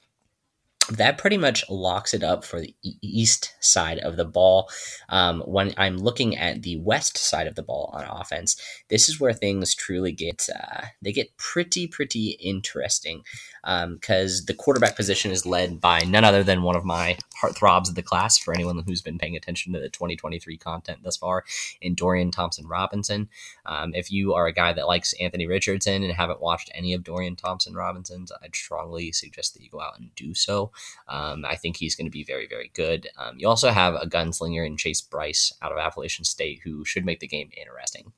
that 0.91 1.17
pretty 1.17 1.37
much 1.37 1.63
locks 1.69 2.13
it 2.13 2.23
up 2.23 2.43
for 2.43 2.59
the 2.59 2.73
east 3.01 3.53
side 3.59 3.99
of 3.99 4.17
the 4.17 4.25
ball. 4.25 4.69
Um, 5.09 5.41
when 5.41 5.73
I'm 5.77 5.97
looking 5.97 6.37
at 6.37 6.63
the 6.63 6.77
west 6.77 7.17
side 7.17 7.47
of 7.47 7.55
the 7.55 7.63
ball 7.63 7.89
on 7.93 8.05
offense, 8.05 8.61
this 8.89 9.09
is 9.09 9.19
where 9.19 9.33
things 9.33 9.75
truly 9.75 10.11
get 10.11 10.47
uh, 10.53 10.85
they 11.01 11.11
get 11.11 11.35
pretty 11.37 11.87
pretty 11.87 12.37
interesting 12.39 13.23
because 13.63 14.39
um, 14.39 14.45
the 14.47 14.53
quarterback 14.53 14.95
position 14.95 15.31
is 15.31 15.45
led 15.45 15.81
by 15.81 15.99
none 16.01 16.23
other 16.23 16.43
than 16.43 16.63
one 16.63 16.75
of 16.75 16.85
my 16.85 17.17
heartthrobs 17.41 17.89
of 17.89 17.95
the 17.95 18.01
class. 18.01 18.37
For 18.37 18.53
anyone 18.53 18.83
who's 18.85 19.01
been 19.01 19.17
paying 19.17 19.35
attention 19.35 19.73
to 19.73 19.79
the 19.79 19.89
2023 19.89 20.57
content 20.57 20.99
thus 21.03 21.17
far, 21.17 21.43
in 21.81 21.95
Dorian 21.95 22.31
Thompson 22.31 22.67
Robinson. 22.67 23.29
Um, 23.65 23.93
if 23.93 24.11
you 24.11 24.33
are 24.33 24.47
a 24.47 24.53
guy 24.53 24.73
that 24.73 24.87
likes 24.87 25.13
Anthony 25.19 25.47
Richardson 25.47 26.03
and 26.03 26.13
haven't 26.13 26.41
watched 26.41 26.71
any 26.73 26.93
of 26.93 27.03
Dorian 27.03 27.35
Thompson 27.35 27.73
Robinson's, 27.73 28.31
I'd 28.43 28.55
strongly 28.55 29.11
suggest 29.11 29.53
that 29.53 29.63
you 29.63 29.69
go 29.69 29.81
out 29.81 29.99
and 29.99 30.13
do 30.15 30.33
so. 30.33 30.71
Um, 31.07 31.45
I 31.45 31.55
think 31.55 31.77
he's 31.77 31.95
going 31.95 32.07
to 32.07 32.11
be 32.11 32.23
very, 32.23 32.47
very 32.47 32.71
good. 32.73 33.07
Um, 33.17 33.35
you 33.37 33.47
also 33.47 33.69
have 33.69 33.95
a 33.95 34.07
gunslinger 34.07 34.65
in 34.65 34.77
Chase 34.77 35.01
Brice 35.01 35.53
out 35.61 35.71
of 35.71 35.77
Appalachian 35.77 36.25
State 36.25 36.61
who 36.63 36.85
should 36.85 37.05
make 37.05 37.19
the 37.19 37.27
game 37.27 37.49
interesting. 37.57 38.13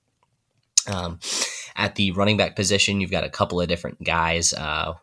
Um, 0.88 1.20
at 1.76 1.96
the 1.96 2.12
running 2.12 2.38
back 2.38 2.56
position, 2.56 3.02
you've 3.02 3.12
got 3.12 3.24
a 3.24 3.30
couple 3.30 3.62
of 3.62 3.68
different 3.68 4.04
guys, 4.04 4.54
uh, 4.54 4.94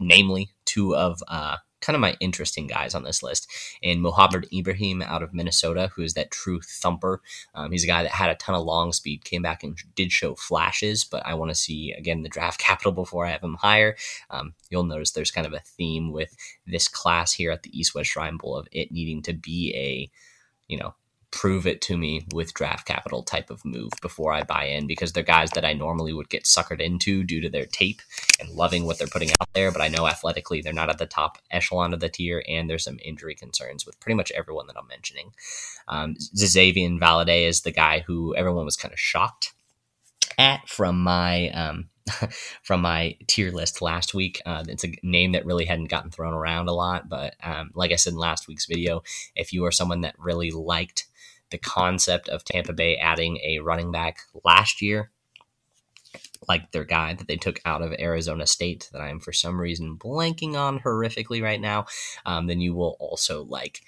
namely 0.00 0.50
two 0.64 0.96
of 0.96 1.22
uh, 1.28 1.56
kind 1.80 1.94
of 1.94 2.00
my 2.00 2.16
interesting 2.20 2.66
guys 2.66 2.94
on 2.94 3.04
this 3.04 3.22
list. 3.22 3.50
And 3.82 4.02
Mohamed 4.02 4.48
Ibrahim 4.52 5.02
out 5.02 5.22
of 5.22 5.32
Minnesota, 5.32 5.90
who 5.94 6.02
is 6.02 6.14
that 6.14 6.30
true 6.30 6.60
thumper. 6.60 7.20
Um, 7.54 7.70
he's 7.70 7.84
a 7.84 7.88
guy 7.88 8.02
that 8.02 8.12
had 8.12 8.30
a 8.30 8.34
ton 8.34 8.54
of 8.54 8.64
long 8.64 8.92
speed, 8.92 9.24
came 9.24 9.42
back 9.42 9.62
and 9.62 9.78
did 9.94 10.12
show 10.12 10.34
flashes, 10.34 11.04
but 11.04 11.24
I 11.24 11.34
want 11.34 11.50
to 11.50 11.54
see 11.54 11.92
again 11.92 12.22
the 12.22 12.28
draft 12.28 12.60
capital 12.68 12.92
before 12.92 13.26
I 13.26 13.30
have 13.30 13.42
him 13.42 13.54
higher. 13.54 13.96
Um, 14.30 14.54
you'll 14.70 14.84
notice 14.84 15.12
there's 15.12 15.30
kind 15.30 15.46
of 15.46 15.52
a 15.52 15.60
theme 15.60 16.12
with 16.12 16.36
this 16.66 16.88
class 16.88 17.32
here 17.32 17.50
at 17.50 17.62
the 17.62 17.78
East 17.78 17.94
West 17.94 18.10
Shrine 18.10 18.36
Bowl 18.36 18.56
of 18.56 18.68
it 18.72 18.92
needing 18.92 19.22
to 19.22 19.32
be 19.32 19.72
a, 19.74 20.10
you 20.66 20.78
know, 20.78 20.94
prove 21.30 21.66
it 21.66 21.82
to 21.82 21.96
me 21.96 22.26
with 22.32 22.54
draft 22.54 22.86
capital 22.86 23.22
type 23.22 23.50
of 23.50 23.64
move 23.64 23.90
before 24.00 24.32
I 24.32 24.42
buy 24.42 24.64
in 24.64 24.86
because 24.86 25.12
they're 25.12 25.22
guys 25.22 25.50
that 25.50 25.64
I 25.64 25.74
normally 25.74 26.12
would 26.12 26.30
get 26.30 26.44
suckered 26.44 26.80
into 26.80 27.22
due 27.22 27.40
to 27.42 27.50
their 27.50 27.66
tape 27.66 28.00
and 28.40 28.48
loving 28.50 28.86
what 28.86 28.98
they're 28.98 29.06
putting 29.06 29.30
out 29.32 29.48
there. 29.52 29.70
But 29.70 29.82
I 29.82 29.88
know 29.88 30.06
athletically 30.06 30.62
they're 30.62 30.72
not 30.72 30.90
at 30.90 30.98
the 30.98 31.06
top 31.06 31.38
echelon 31.50 31.92
of 31.92 32.00
the 32.00 32.08
tier, 32.08 32.42
and 32.48 32.68
there's 32.68 32.84
some 32.84 32.98
injury 33.04 33.34
concerns 33.34 33.84
with 33.84 34.00
pretty 34.00 34.16
much 34.16 34.32
everyone 34.32 34.66
that 34.68 34.76
I'm 34.78 34.88
mentioning. 34.88 35.32
Um, 35.86 36.14
Xazavian 36.14 36.98
Valladay 36.98 37.46
is 37.46 37.60
the 37.60 37.72
guy 37.72 38.00
who 38.00 38.34
everyone 38.34 38.64
was 38.64 38.76
kind 38.76 38.92
of 38.92 39.00
shocked 39.00 39.52
at 40.38 40.68
from 40.68 41.02
my 41.02 41.50
um, 41.50 41.88
from 42.62 42.80
my 42.80 43.16
tier 43.26 43.50
list 43.50 43.82
last 43.82 44.14
week. 44.14 44.40
Uh, 44.46 44.64
it's 44.66 44.84
a 44.84 44.92
name 45.02 45.32
that 45.32 45.44
really 45.44 45.66
hadn't 45.66 45.90
gotten 45.90 46.10
thrown 46.10 46.32
around 46.32 46.68
a 46.68 46.72
lot, 46.72 47.08
but 47.08 47.34
um, 47.42 47.70
like 47.74 47.92
I 47.92 47.96
said 47.96 48.14
in 48.14 48.18
last 48.18 48.48
week's 48.48 48.66
video, 48.66 49.02
if 49.36 49.52
you 49.52 49.64
are 49.66 49.72
someone 49.72 50.02
that 50.02 50.14
really 50.18 50.50
liked 50.50 51.06
the 51.50 51.58
concept 51.58 52.28
of 52.28 52.44
Tampa 52.44 52.72
Bay 52.72 52.96
adding 52.96 53.38
a 53.38 53.58
running 53.60 53.90
back 53.90 54.18
last 54.44 54.82
year, 54.82 55.10
like 56.48 56.72
their 56.72 56.84
guy 56.84 57.14
that 57.14 57.28
they 57.28 57.36
took 57.36 57.60
out 57.64 57.82
of 57.82 57.92
Arizona 57.98 58.46
State, 58.46 58.88
that 58.92 59.00
I 59.00 59.08
am 59.08 59.20
for 59.20 59.32
some 59.32 59.60
reason 59.60 59.96
blanking 59.96 60.54
on 60.54 60.80
horrifically 60.80 61.42
right 61.42 61.60
now, 61.60 61.86
um, 62.24 62.46
then 62.46 62.60
you 62.60 62.74
will 62.74 62.96
also 63.00 63.44
like 63.44 63.80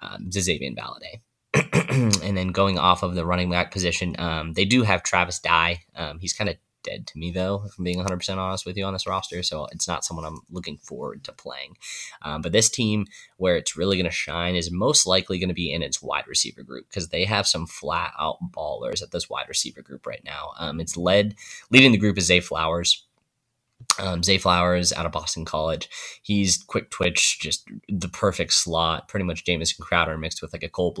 um, 0.00 0.30
Xazavian 0.30 0.76
Valladay. 0.76 1.20
and 2.22 2.36
then 2.36 2.48
going 2.48 2.78
off 2.78 3.02
of 3.02 3.14
the 3.14 3.26
running 3.26 3.50
back 3.50 3.72
position, 3.72 4.14
um, 4.18 4.52
they 4.52 4.64
do 4.64 4.82
have 4.82 5.02
Travis 5.02 5.40
Dye. 5.40 5.82
Um, 5.96 6.20
he's 6.20 6.32
kind 6.32 6.48
of 6.48 6.56
dead 6.82 7.06
to 7.08 7.18
me, 7.18 7.30
though, 7.30 7.62
if 7.66 7.78
I'm 7.78 7.84
being 7.84 7.98
100% 7.98 8.36
honest 8.36 8.66
with 8.66 8.76
you 8.76 8.84
on 8.84 8.92
this 8.92 9.06
roster. 9.06 9.42
So 9.42 9.66
it's 9.72 9.88
not 9.88 10.04
someone 10.04 10.24
I'm 10.24 10.40
looking 10.50 10.78
forward 10.78 11.24
to 11.24 11.32
playing. 11.32 11.76
Um, 12.22 12.42
but 12.42 12.52
this 12.52 12.68
team, 12.68 13.06
where 13.36 13.56
it's 13.56 13.76
really 13.76 13.96
going 13.96 14.04
to 14.04 14.10
shine, 14.10 14.54
is 14.54 14.70
most 14.70 15.06
likely 15.06 15.38
going 15.38 15.48
to 15.48 15.54
be 15.54 15.72
in 15.72 15.82
its 15.82 16.02
wide 16.02 16.26
receiver 16.26 16.62
group 16.62 16.88
because 16.88 17.08
they 17.08 17.24
have 17.24 17.46
some 17.46 17.66
flat 17.66 18.12
out 18.18 18.38
ballers 18.50 19.02
at 19.02 19.10
this 19.10 19.28
wide 19.30 19.48
receiver 19.48 19.82
group 19.82 20.06
right 20.06 20.22
now. 20.24 20.52
Um, 20.58 20.80
it's 20.80 20.96
led, 20.96 21.34
leading 21.70 21.92
the 21.92 21.98
group 21.98 22.18
is 22.18 22.26
Zay 22.26 22.40
Flowers. 22.40 23.06
Um, 23.98 24.22
Zay 24.22 24.38
Flowers 24.38 24.92
out 24.92 25.06
of 25.06 25.12
Boston 25.12 25.44
College. 25.44 25.88
He's 26.22 26.62
quick 26.62 26.90
twitch, 26.90 27.40
just 27.40 27.66
the 27.88 28.08
perfect 28.08 28.52
slot. 28.52 29.08
Pretty 29.08 29.24
much 29.24 29.44
Jamison 29.44 29.84
Crowder 29.84 30.18
mixed 30.18 30.42
with 30.42 30.52
like 30.52 30.62
a 30.62 30.68
Cole 30.68 30.94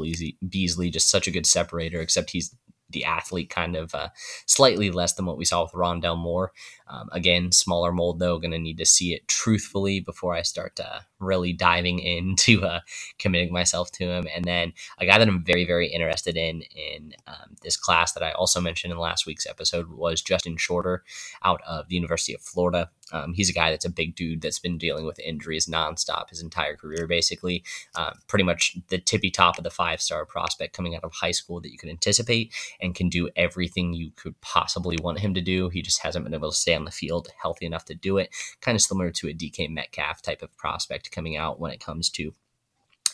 Beasley, 0.48 0.90
just 0.90 1.10
such 1.10 1.26
a 1.26 1.30
good 1.30 1.46
separator. 1.46 2.00
Except 2.00 2.30
he's 2.30 2.54
the 2.90 3.04
athlete 3.04 3.50
kind 3.50 3.76
of 3.76 3.94
uh, 3.94 4.08
slightly 4.46 4.90
less 4.90 5.14
than 5.14 5.26
what 5.26 5.36
we 5.38 5.44
saw 5.44 5.62
with 5.62 5.72
Rondale 5.72 6.18
Moore. 6.18 6.52
Um, 6.90 7.08
again, 7.12 7.52
smaller 7.52 7.92
mold 7.92 8.18
though. 8.18 8.38
Going 8.38 8.50
to 8.50 8.58
need 8.58 8.78
to 8.78 8.86
see 8.86 9.14
it 9.14 9.28
truthfully 9.28 10.00
before 10.00 10.34
I 10.34 10.42
start 10.42 10.78
uh, 10.80 11.00
really 11.20 11.52
diving 11.52 11.98
into 12.00 12.64
uh, 12.64 12.80
committing 13.18 13.52
myself 13.52 13.90
to 13.92 14.04
him. 14.04 14.26
And 14.34 14.44
then 14.44 14.72
a 14.98 15.06
guy 15.06 15.18
that 15.18 15.28
I'm 15.28 15.44
very 15.44 15.64
very 15.64 15.88
interested 15.88 16.36
in 16.36 16.62
in 16.74 17.14
um, 17.26 17.56
this 17.62 17.76
class 17.76 18.12
that 18.12 18.22
I 18.22 18.32
also 18.32 18.60
mentioned 18.60 18.92
in 18.92 18.98
last 18.98 19.26
week's 19.26 19.46
episode 19.46 19.90
was 19.90 20.20
Justin 20.20 20.56
Shorter 20.56 21.04
out 21.44 21.60
of 21.66 21.88
the 21.88 21.94
University 21.94 22.34
of 22.34 22.40
Florida. 22.40 22.90
Um, 23.12 23.32
he's 23.32 23.50
a 23.50 23.52
guy 23.54 23.70
that's 23.70 23.84
a 23.84 23.90
big 23.90 24.14
dude 24.14 24.40
that's 24.40 24.58
been 24.58 24.78
dealing 24.78 25.04
with 25.04 25.18
injuries 25.18 25.66
nonstop 25.66 26.30
his 26.30 26.42
entire 26.42 26.76
career, 26.76 27.06
basically. 27.06 27.64
Uh, 27.94 28.12
pretty 28.28 28.44
much 28.44 28.76
the 28.88 28.98
tippy 28.98 29.30
top 29.30 29.58
of 29.58 29.64
the 29.64 29.70
five 29.70 30.00
star 30.00 30.24
prospect 30.24 30.76
coming 30.76 30.94
out 30.94 31.04
of 31.04 31.12
high 31.12 31.30
school 31.30 31.60
that 31.60 31.72
you 31.72 31.78
could 31.78 31.88
anticipate 31.88 32.52
and 32.80 32.94
can 32.94 33.08
do 33.08 33.28
everything 33.36 33.92
you 33.92 34.12
could 34.16 34.40
possibly 34.40 34.96
want 35.02 35.18
him 35.18 35.34
to 35.34 35.40
do. 35.40 35.68
He 35.68 35.82
just 35.82 36.02
hasn't 36.02 36.24
been 36.24 36.34
able 36.34 36.50
to 36.50 36.56
stay 36.56 36.74
on 36.80 36.84
the 36.84 36.90
field 36.90 37.28
healthy 37.40 37.66
enough 37.66 37.84
to 37.86 37.94
do 37.94 38.18
it. 38.18 38.30
Kind 38.60 38.74
of 38.74 38.82
similar 38.82 39.10
to 39.12 39.28
a 39.28 39.34
DK 39.34 39.70
Metcalf 39.70 40.22
type 40.22 40.42
of 40.42 40.56
prospect 40.56 41.12
coming 41.12 41.36
out 41.36 41.60
when 41.60 41.70
it 41.70 41.84
comes 41.84 42.10
to 42.10 42.34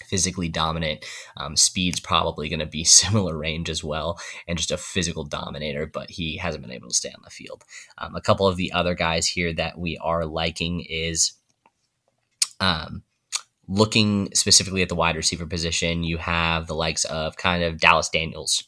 physically 0.06 0.48
dominant. 0.48 1.04
Um, 1.36 1.56
speed's 1.56 2.00
probably 2.00 2.48
going 2.48 2.60
to 2.60 2.66
be 2.66 2.84
similar 2.84 3.36
range 3.36 3.68
as 3.68 3.82
well, 3.84 4.18
and 4.46 4.58
just 4.58 4.70
a 4.70 4.78
physical 4.78 5.24
dominator, 5.24 5.86
but 5.86 6.10
he 6.10 6.36
hasn't 6.38 6.62
been 6.62 6.72
able 6.72 6.88
to 6.88 6.94
stay 6.94 7.10
on 7.10 7.22
the 7.22 7.30
field. 7.30 7.64
Um, 7.98 8.14
a 8.14 8.20
couple 8.20 8.46
of 8.46 8.56
the 8.56 8.72
other 8.72 8.94
guys 8.94 9.26
here 9.26 9.52
that 9.54 9.78
we 9.78 9.98
are 9.98 10.24
liking 10.24 10.80
is 10.88 11.32
um, 12.60 13.02
looking 13.68 14.30
specifically 14.34 14.82
at 14.82 14.88
the 14.88 14.94
wide 14.94 15.16
receiver 15.16 15.46
position. 15.46 16.04
You 16.04 16.18
have 16.18 16.66
the 16.66 16.74
likes 16.74 17.04
of 17.04 17.36
kind 17.36 17.62
of 17.62 17.80
Dallas 17.80 18.08
Daniels. 18.08 18.64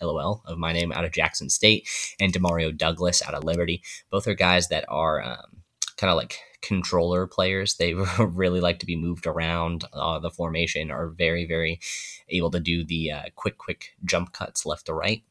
LOL 0.00 0.42
of 0.46 0.58
my 0.58 0.72
name 0.72 0.92
out 0.92 1.04
of 1.04 1.12
Jackson 1.12 1.48
State 1.48 1.88
and 2.20 2.32
Demario 2.32 2.76
Douglas 2.76 3.22
out 3.22 3.34
of 3.34 3.44
Liberty. 3.44 3.82
Both 4.10 4.26
are 4.26 4.34
guys 4.34 4.68
that 4.68 4.84
are 4.88 5.22
um, 5.22 5.62
kind 5.96 6.10
of 6.10 6.16
like 6.16 6.38
controller 6.62 7.26
players. 7.26 7.74
They 7.74 7.94
really 8.18 8.60
like 8.60 8.78
to 8.80 8.86
be 8.86 8.96
moved 8.96 9.26
around 9.26 9.84
uh, 9.92 10.18
the 10.18 10.30
formation, 10.30 10.90
are 10.90 11.08
very, 11.08 11.46
very 11.46 11.80
able 12.28 12.50
to 12.50 12.60
do 12.60 12.84
the 12.84 13.12
uh, 13.12 13.22
quick, 13.34 13.58
quick 13.58 13.94
jump 14.04 14.32
cuts 14.32 14.66
left 14.66 14.86
to 14.86 14.94
right. 14.94 15.22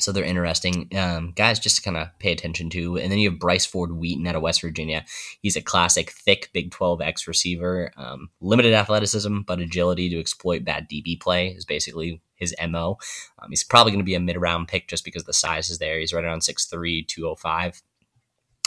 So 0.00 0.12
they're 0.12 0.22
interesting 0.22 0.88
um, 0.96 1.32
guys 1.34 1.58
just 1.58 1.76
to 1.76 1.82
kind 1.82 1.96
of 1.96 2.16
pay 2.20 2.30
attention 2.30 2.70
to. 2.70 2.98
And 2.98 3.10
then 3.10 3.18
you 3.18 3.30
have 3.30 3.40
Bryce 3.40 3.66
Ford 3.66 3.90
Wheaton 3.92 4.28
out 4.28 4.36
of 4.36 4.42
West 4.42 4.60
Virginia. 4.60 5.04
He's 5.42 5.56
a 5.56 5.60
classic, 5.60 6.12
thick 6.12 6.50
Big 6.52 6.70
12 6.70 7.00
X 7.00 7.26
receiver. 7.26 7.90
Um, 7.96 8.30
limited 8.40 8.74
athleticism, 8.74 9.40
but 9.40 9.58
agility 9.58 10.08
to 10.10 10.20
exploit 10.20 10.64
bad 10.64 10.88
DB 10.88 11.20
play 11.20 11.48
is 11.48 11.64
basically 11.64 12.22
his 12.38 12.54
MO. 12.68 12.98
Um, 13.38 13.50
he's 13.50 13.64
probably 13.64 13.92
going 13.92 14.00
to 14.00 14.04
be 14.04 14.14
a 14.14 14.20
mid 14.20 14.36
round 14.36 14.68
pick 14.68 14.88
just 14.88 15.04
because 15.04 15.24
the 15.24 15.32
size 15.32 15.70
is 15.70 15.78
there. 15.78 15.98
He's 15.98 16.12
right 16.12 16.24
around 16.24 16.40
6'3, 16.40 17.06
205. 17.06 17.82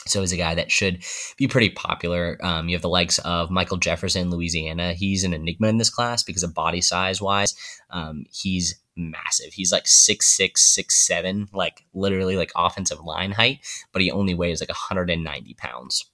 So 0.07 0.21
he's 0.21 0.31
a 0.31 0.37
guy 0.37 0.55
that 0.55 0.71
should 0.71 1.03
be 1.37 1.47
pretty 1.47 1.69
popular. 1.69 2.37
Um, 2.41 2.67
you 2.67 2.75
have 2.75 2.81
the 2.81 2.89
likes 2.89 3.19
of 3.19 3.51
Michael 3.51 3.77
Jefferson, 3.77 4.31
Louisiana. 4.31 4.93
He's 4.93 5.23
an 5.23 5.33
enigma 5.33 5.67
in 5.67 5.77
this 5.77 5.91
class 5.91 6.23
because 6.23 6.41
of 6.41 6.55
body 6.55 6.81
size 6.81 7.21
wise. 7.21 7.55
Um, 7.91 8.25
he's 8.31 8.81
massive. 8.95 9.53
He's 9.53 9.71
like 9.71 9.87
six 9.87 10.27
six, 10.27 10.73
six 10.73 11.05
seven, 11.05 11.49
like 11.53 11.85
literally 11.93 12.35
like 12.35 12.51
offensive 12.55 12.99
line 13.03 13.31
height, 13.31 13.59
but 13.91 14.01
he 14.01 14.11
only 14.11 14.33
weighs 14.33 14.59
like 14.59 14.69
190 14.69 15.53
pounds. 15.53 16.05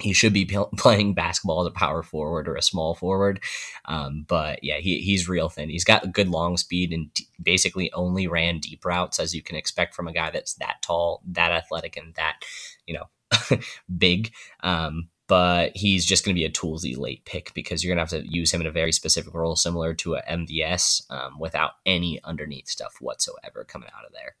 He 0.00 0.12
should 0.12 0.32
be 0.32 0.44
playing 0.76 1.14
basketball 1.14 1.62
as 1.62 1.66
a 1.66 1.70
power 1.70 2.02
forward 2.02 2.48
or 2.48 2.56
a 2.56 2.62
small 2.62 2.94
forward. 2.94 3.40
Um, 3.84 4.24
but 4.26 4.62
yeah, 4.64 4.78
he, 4.78 5.00
he's 5.00 5.28
real 5.28 5.48
thin. 5.48 5.68
He's 5.68 5.84
got 5.84 6.04
a 6.04 6.08
good 6.08 6.28
long 6.28 6.56
speed 6.56 6.92
and 6.92 7.14
t- 7.14 7.26
basically 7.42 7.92
only 7.92 8.26
ran 8.26 8.58
deep 8.58 8.84
routes, 8.84 9.20
as 9.20 9.34
you 9.34 9.42
can 9.42 9.56
expect 9.56 9.94
from 9.94 10.08
a 10.08 10.12
guy 10.12 10.30
that's 10.30 10.54
that 10.54 10.82
tall, 10.82 11.22
that 11.26 11.52
athletic, 11.52 11.96
and 11.96 12.14
that 12.14 12.42
you 12.86 12.94
know, 12.94 13.58
big. 13.98 14.32
Um, 14.60 15.08
but 15.28 15.74
he's 15.74 16.04
just 16.04 16.24
going 16.24 16.34
to 16.34 16.38
be 16.38 16.44
a 16.44 16.50
toolsy 16.50 16.96
late 16.96 17.24
pick 17.24 17.54
because 17.54 17.82
you're 17.82 17.94
going 17.94 18.06
to 18.06 18.16
have 18.16 18.22
to 18.22 18.30
use 18.30 18.52
him 18.52 18.60
in 18.60 18.66
a 18.66 18.72
very 18.72 18.92
specific 18.92 19.32
role, 19.32 19.56
similar 19.56 19.94
to 19.94 20.14
a 20.14 20.22
MVS, 20.22 21.10
um, 21.10 21.38
without 21.38 21.72
any 21.86 22.20
underneath 22.24 22.68
stuff 22.68 22.96
whatsoever 23.00 23.64
coming 23.64 23.88
out 23.96 24.04
of 24.04 24.12
there. 24.12 24.34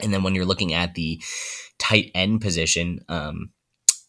And 0.00 0.12
then 0.14 0.22
when 0.22 0.34
you're 0.34 0.46
looking 0.46 0.72
at 0.72 0.94
the 0.94 1.22
tight 1.78 2.10
end 2.14 2.40
position, 2.40 3.04
um, 3.08 3.50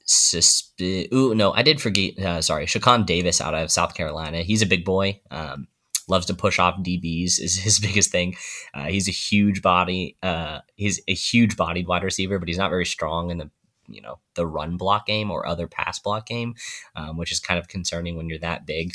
susp- 0.07 1.13
Ooh, 1.13 1.35
no, 1.35 1.53
I 1.53 1.61
did 1.61 1.81
forget. 1.81 2.17
Uh, 2.19 2.41
sorry, 2.41 2.65
Shaquan 2.65 3.05
Davis 3.05 3.41
out 3.41 3.53
of 3.53 3.71
South 3.71 3.95
Carolina. 3.95 4.41
He's 4.43 4.61
a 4.61 4.67
big 4.67 4.85
boy. 4.85 5.21
Um, 5.31 5.67
loves 6.07 6.25
to 6.25 6.33
push 6.33 6.59
off 6.59 6.79
DBs 6.79 7.39
is 7.39 7.55
his 7.63 7.79
biggest 7.79 8.11
thing. 8.11 8.35
Uh, 8.73 8.85
he's 8.85 9.07
a 9.07 9.11
huge 9.11 9.61
body. 9.61 10.17
Uh, 10.21 10.59
he's 10.75 11.01
a 11.07 11.13
huge 11.13 11.57
bodied 11.57 11.87
wide 11.87 12.03
receiver, 12.03 12.39
but 12.39 12.47
he's 12.47 12.57
not 12.57 12.69
very 12.69 12.85
strong 12.85 13.31
in 13.31 13.37
the 13.37 13.49
you 13.87 14.01
know 14.01 14.19
the 14.35 14.47
run 14.47 14.77
block 14.77 15.05
game 15.05 15.29
or 15.29 15.45
other 15.45 15.67
pass 15.67 15.99
block 15.99 16.25
game, 16.25 16.55
um, 16.95 17.17
which 17.17 17.31
is 17.31 17.39
kind 17.39 17.59
of 17.59 17.67
concerning 17.67 18.15
when 18.15 18.29
you're 18.29 18.39
that 18.39 18.65
big. 18.65 18.93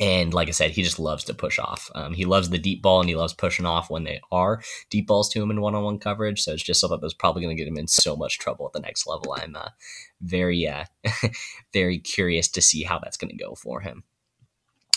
And 0.00 0.32
like 0.32 0.48
I 0.48 0.52
said, 0.52 0.70
he 0.70 0.82
just 0.82 0.98
loves 0.98 1.24
to 1.24 1.34
push 1.34 1.58
off. 1.58 1.90
Um, 1.94 2.14
he 2.14 2.24
loves 2.24 2.50
the 2.50 2.58
deep 2.58 2.82
ball 2.82 3.00
and 3.00 3.08
he 3.08 3.14
loves 3.14 3.34
pushing 3.34 3.66
off 3.66 3.90
when 3.90 4.04
they 4.04 4.20
are 4.30 4.62
deep 4.90 5.06
balls 5.06 5.28
to 5.30 5.42
him 5.42 5.50
in 5.50 5.60
one 5.60 5.74
on 5.74 5.84
one 5.84 5.98
coverage. 5.98 6.42
So 6.42 6.52
it's 6.52 6.62
just 6.62 6.80
something 6.80 6.98
that's 7.00 7.14
probably 7.14 7.42
going 7.42 7.56
to 7.56 7.60
get 7.60 7.68
him 7.68 7.78
in 7.78 7.88
so 7.88 8.16
much 8.16 8.38
trouble 8.38 8.66
at 8.66 8.72
the 8.72 8.80
next 8.80 9.06
level. 9.06 9.36
I'm 9.38 9.54
uh, 9.54 9.68
very, 10.20 10.66
uh, 10.66 10.84
very 11.72 11.98
curious 11.98 12.48
to 12.48 12.62
see 12.62 12.82
how 12.82 12.98
that's 12.98 13.16
going 13.16 13.30
to 13.30 13.44
go 13.44 13.54
for 13.54 13.80
him 13.80 14.04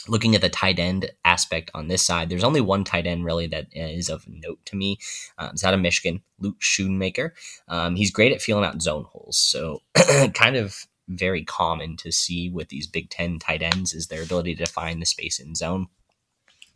looking 0.07 0.35
at 0.35 0.41
the 0.41 0.49
tight 0.49 0.79
end 0.79 1.11
aspect 1.23 1.71
on 1.73 1.87
this 1.87 2.03
side, 2.03 2.29
there's 2.29 2.43
only 2.43 2.61
one 2.61 2.83
tight 2.83 3.07
end 3.07 3.25
really 3.25 3.47
that 3.47 3.67
is 3.71 4.09
of 4.09 4.25
note 4.27 4.59
to 4.65 4.75
me. 4.75 4.97
Um, 5.37 5.51
it's 5.53 5.63
out 5.63 5.73
of 5.73 5.79
Michigan, 5.79 6.21
Luke 6.39 6.59
Schoonmaker. 6.61 7.31
Um, 7.67 7.95
he's 7.95 8.11
great 8.11 8.31
at 8.31 8.41
feeling 8.41 8.65
out 8.65 8.81
zone 8.81 9.05
holes. 9.11 9.37
So, 9.37 9.81
kind 10.33 10.55
of 10.55 10.85
very 11.07 11.43
common 11.43 11.97
to 11.97 12.11
see 12.11 12.49
with 12.49 12.69
these 12.69 12.87
Big 12.87 13.09
Ten 13.09 13.39
tight 13.39 13.61
ends 13.61 13.93
is 13.93 14.07
their 14.07 14.23
ability 14.23 14.55
to 14.55 14.65
find 14.65 15.01
the 15.01 15.05
space 15.05 15.39
in 15.39 15.55
zone. 15.55 15.87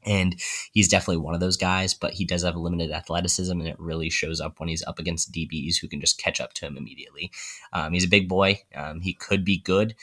And 0.06 0.40
he's 0.72 0.88
definitely 0.88 1.18
one 1.18 1.34
of 1.34 1.42
those 1.42 1.58
guys, 1.58 1.94
but 1.94 2.14
he 2.14 2.24
does 2.24 2.44
have 2.44 2.56
limited 2.56 2.92
athleticism, 2.92 3.52
and 3.52 3.68
it 3.68 3.80
really 3.80 4.10
shows 4.10 4.40
up 4.40 4.60
when 4.60 4.70
he's 4.70 4.84
up 4.84 4.98
against 4.98 5.34
DBs 5.34 5.78
who 5.78 5.90
can 5.90 6.00
just 6.00 6.18
catch 6.18 6.40
up 6.40 6.54
to 6.54 6.66
him 6.66 6.78
immediately. 6.78 7.32
Um, 7.74 7.92
he's 7.92 8.06
a 8.06 8.10
big 8.10 8.30
boy. 8.30 8.62
Um, 8.74 9.02
he 9.02 9.14
could 9.14 9.44
be 9.44 9.58
good. 9.58 9.96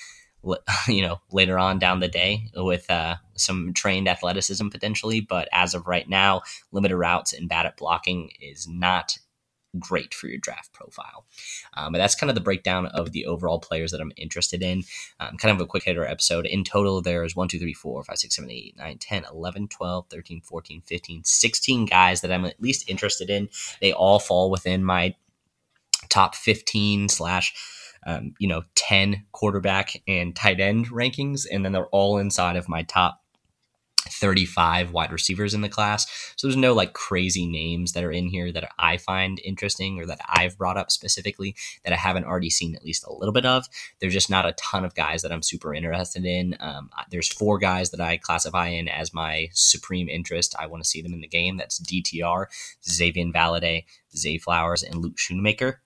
you 0.88 1.02
know, 1.02 1.20
later 1.32 1.58
on 1.58 1.78
down 1.78 2.00
the 2.00 2.08
day 2.08 2.48
with 2.54 2.88
uh, 2.90 3.16
some 3.34 3.72
trained 3.72 4.08
athleticism 4.08 4.68
potentially. 4.68 5.20
But 5.20 5.48
as 5.52 5.74
of 5.74 5.86
right 5.86 6.08
now, 6.08 6.42
limited 6.72 6.96
routes 6.96 7.32
and 7.32 7.48
bad 7.48 7.66
at 7.66 7.76
blocking 7.76 8.30
is 8.40 8.68
not 8.68 9.18
great 9.78 10.14
for 10.14 10.26
your 10.28 10.38
draft 10.38 10.72
profile. 10.72 11.26
Um, 11.74 11.92
but 11.92 11.98
that's 11.98 12.14
kind 12.14 12.30
of 12.30 12.34
the 12.34 12.40
breakdown 12.40 12.86
of 12.86 13.12
the 13.12 13.26
overall 13.26 13.58
players 13.58 13.92
that 13.92 14.00
I'm 14.00 14.12
interested 14.16 14.62
in. 14.62 14.84
Um, 15.20 15.36
kind 15.36 15.54
of 15.54 15.60
a 15.60 15.66
quick 15.66 15.84
hitter 15.84 16.06
episode. 16.06 16.46
In 16.46 16.64
total, 16.64 17.00
there's 17.00 17.36
1, 17.36 17.48
2, 17.48 17.58
3, 17.58 17.72
4, 17.72 18.04
5, 18.04 18.18
6, 18.18 18.36
7, 18.36 18.50
8, 18.50 18.76
9, 18.76 18.98
10, 18.98 19.24
11, 19.30 19.68
12, 19.68 20.06
13, 20.08 20.40
14, 20.40 20.82
15, 20.82 21.24
16 21.24 21.86
guys 21.86 22.20
that 22.20 22.32
I'm 22.32 22.44
at 22.44 22.60
least 22.60 22.88
interested 22.88 23.30
in. 23.30 23.48
They 23.80 23.92
all 23.92 24.18
fall 24.18 24.50
within 24.50 24.84
my 24.84 25.14
top 26.08 26.34
15 26.34 27.08
slash 27.08 27.54
um, 28.06 28.34
you 28.38 28.46
know, 28.46 28.62
10 28.76 29.26
quarterback 29.32 30.00
and 30.06 30.34
tight 30.34 30.60
end 30.60 30.90
rankings. 30.90 31.44
And 31.50 31.64
then 31.64 31.72
they're 31.72 31.88
all 31.88 32.18
inside 32.18 32.56
of 32.56 32.68
my 32.68 32.84
top 32.84 33.20
35 34.08 34.92
wide 34.92 35.12
receivers 35.12 35.54
in 35.54 35.60
the 35.60 35.68
class. 35.68 36.06
So 36.36 36.46
there's 36.46 36.56
no 36.56 36.74
like 36.74 36.92
crazy 36.92 37.46
names 37.46 37.92
that 37.92 38.04
are 38.04 38.12
in 38.12 38.28
here 38.28 38.52
that 38.52 38.70
I 38.78 38.96
find 38.96 39.40
interesting 39.44 39.98
or 39.98 40.06
that 40.06 40.20
I've 40.28 40.58
brought 40.58 40.76
up 40.76 40.90
specifically 40.90 41.54
that 41.84 41.92
I 41.92 41.96
haven't 41.96 42.24
already 42.24 42.50
seen 42.50 42.74
at 42.74 42.84
least 42.84 43.04
a 43.04 43.12
little 43.12 43.32
bit 43.32 43.46
of. 43.46 43.66
There's 44.00 44.12
just 44.12 44.30
not 44.30 44.46
a 44.46 44.52
ton 44.52 44.84
of 44.84 44.94
guys 44.94 45.22
that 45.22 45.32
I'm 45.32 45.42
super 45.42 45.74
interested 45.74 46.24
in. 46.24 46.56
Um, 46.60 46.90
there's 47.10 47.28
four 47.28 47.58
guys 47.58 47.90
that 47.90 48.00
I 48.00 48.16
classify 48.16 48.68
in 48.68 48.88
as 48.88 49.14
my 49.14 49.48
supreme 49.52 50.08
interest. 50.08 50.54
I 50.58 50.66
want 50.66 50.82
to 50.82 50.88
see 50.88 51.02
them 51.02 51.14
in 51.14 51.20
the 51.20 51.28
game. 51.28 51.56
That's 51.56 51.80
DTR, 51.80 52.46
Xavier 52.88 53.26
Valladay, 53.26 53.84
Zay 54.14 54.38
Flowers, 54.38 54.82
and 54.82 54.96
Luke 54.96 55.16
Schoonmaker. 55.16 55.76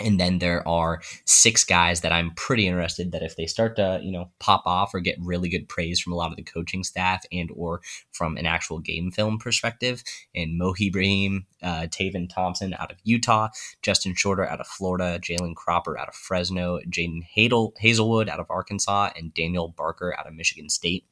And 0.00 0.20
then 0.20 0.38
there 0.38 0.66
are 0.66 1.00
six 1.24 1.64
guys 1.64 2.02
that 2.02 2.12
I'm 2.12 2.32
pretty 2.34 2.66
interested 2.66 3.12
that 3.12 3.22
if 3.22 3.36
they 3.36 3.46
start 3.46 3.76
to, 3.76 4.00
you 4.02 4.12
know, 4.12 4.30
pop 4.38 4.62
off 4.66 4.94
or 4.94 5.00
get 5.00 5.16
really 5.20 5.48
good 5.48 5.68
praise 5.68 6.00
from 6.00 6.12
a 6.12 6.16
lot 6.16 6.30
of 6.30 6.36
the 6.36 6.42
coaching 6.42 6.84
staff 6.84 7.24
and 7.32 7.50
or 7.54 7.80
from 8.12 8.36
an 8.36 8.46
actual 8.46 8.78
game 8.78 9.10
film 9.10 9.38
perspective, 9.38 10.02
and 10.34 10.58
Mohi 10.58 10.88
Ibrahim, 10.88 11.46
uh, 11.62 11.86
Taven 11.88 12.28
Thompson 12.28 12.74
out 12.78 12.92
of 12.92 12.98
Utah, 13.02 13.48
Justin 13.82 14.14
Shorter 14.14 14.46
out 14.46 14.60
of 14.60 14.66
Florida, 14.66 15.18
Jalen 15.20 15.54
Cropper 15.56 15.98
out 15.98 16.08
of 16.08 16.14
Fresno, 16.14 16.78
Jadon 16.88 17.22
Haselwood 17.36 18.28
out 18.28 18.40
of 18.40 18.50
Arkansas, 18.50 19.10
and 19.16 19.34
Daniel 19.34 19.68
Barker 19.68 20.14
out 20.18 20.26
of 20.26 20.34
Michigan 20.34 20.68
State. 20.68 21.04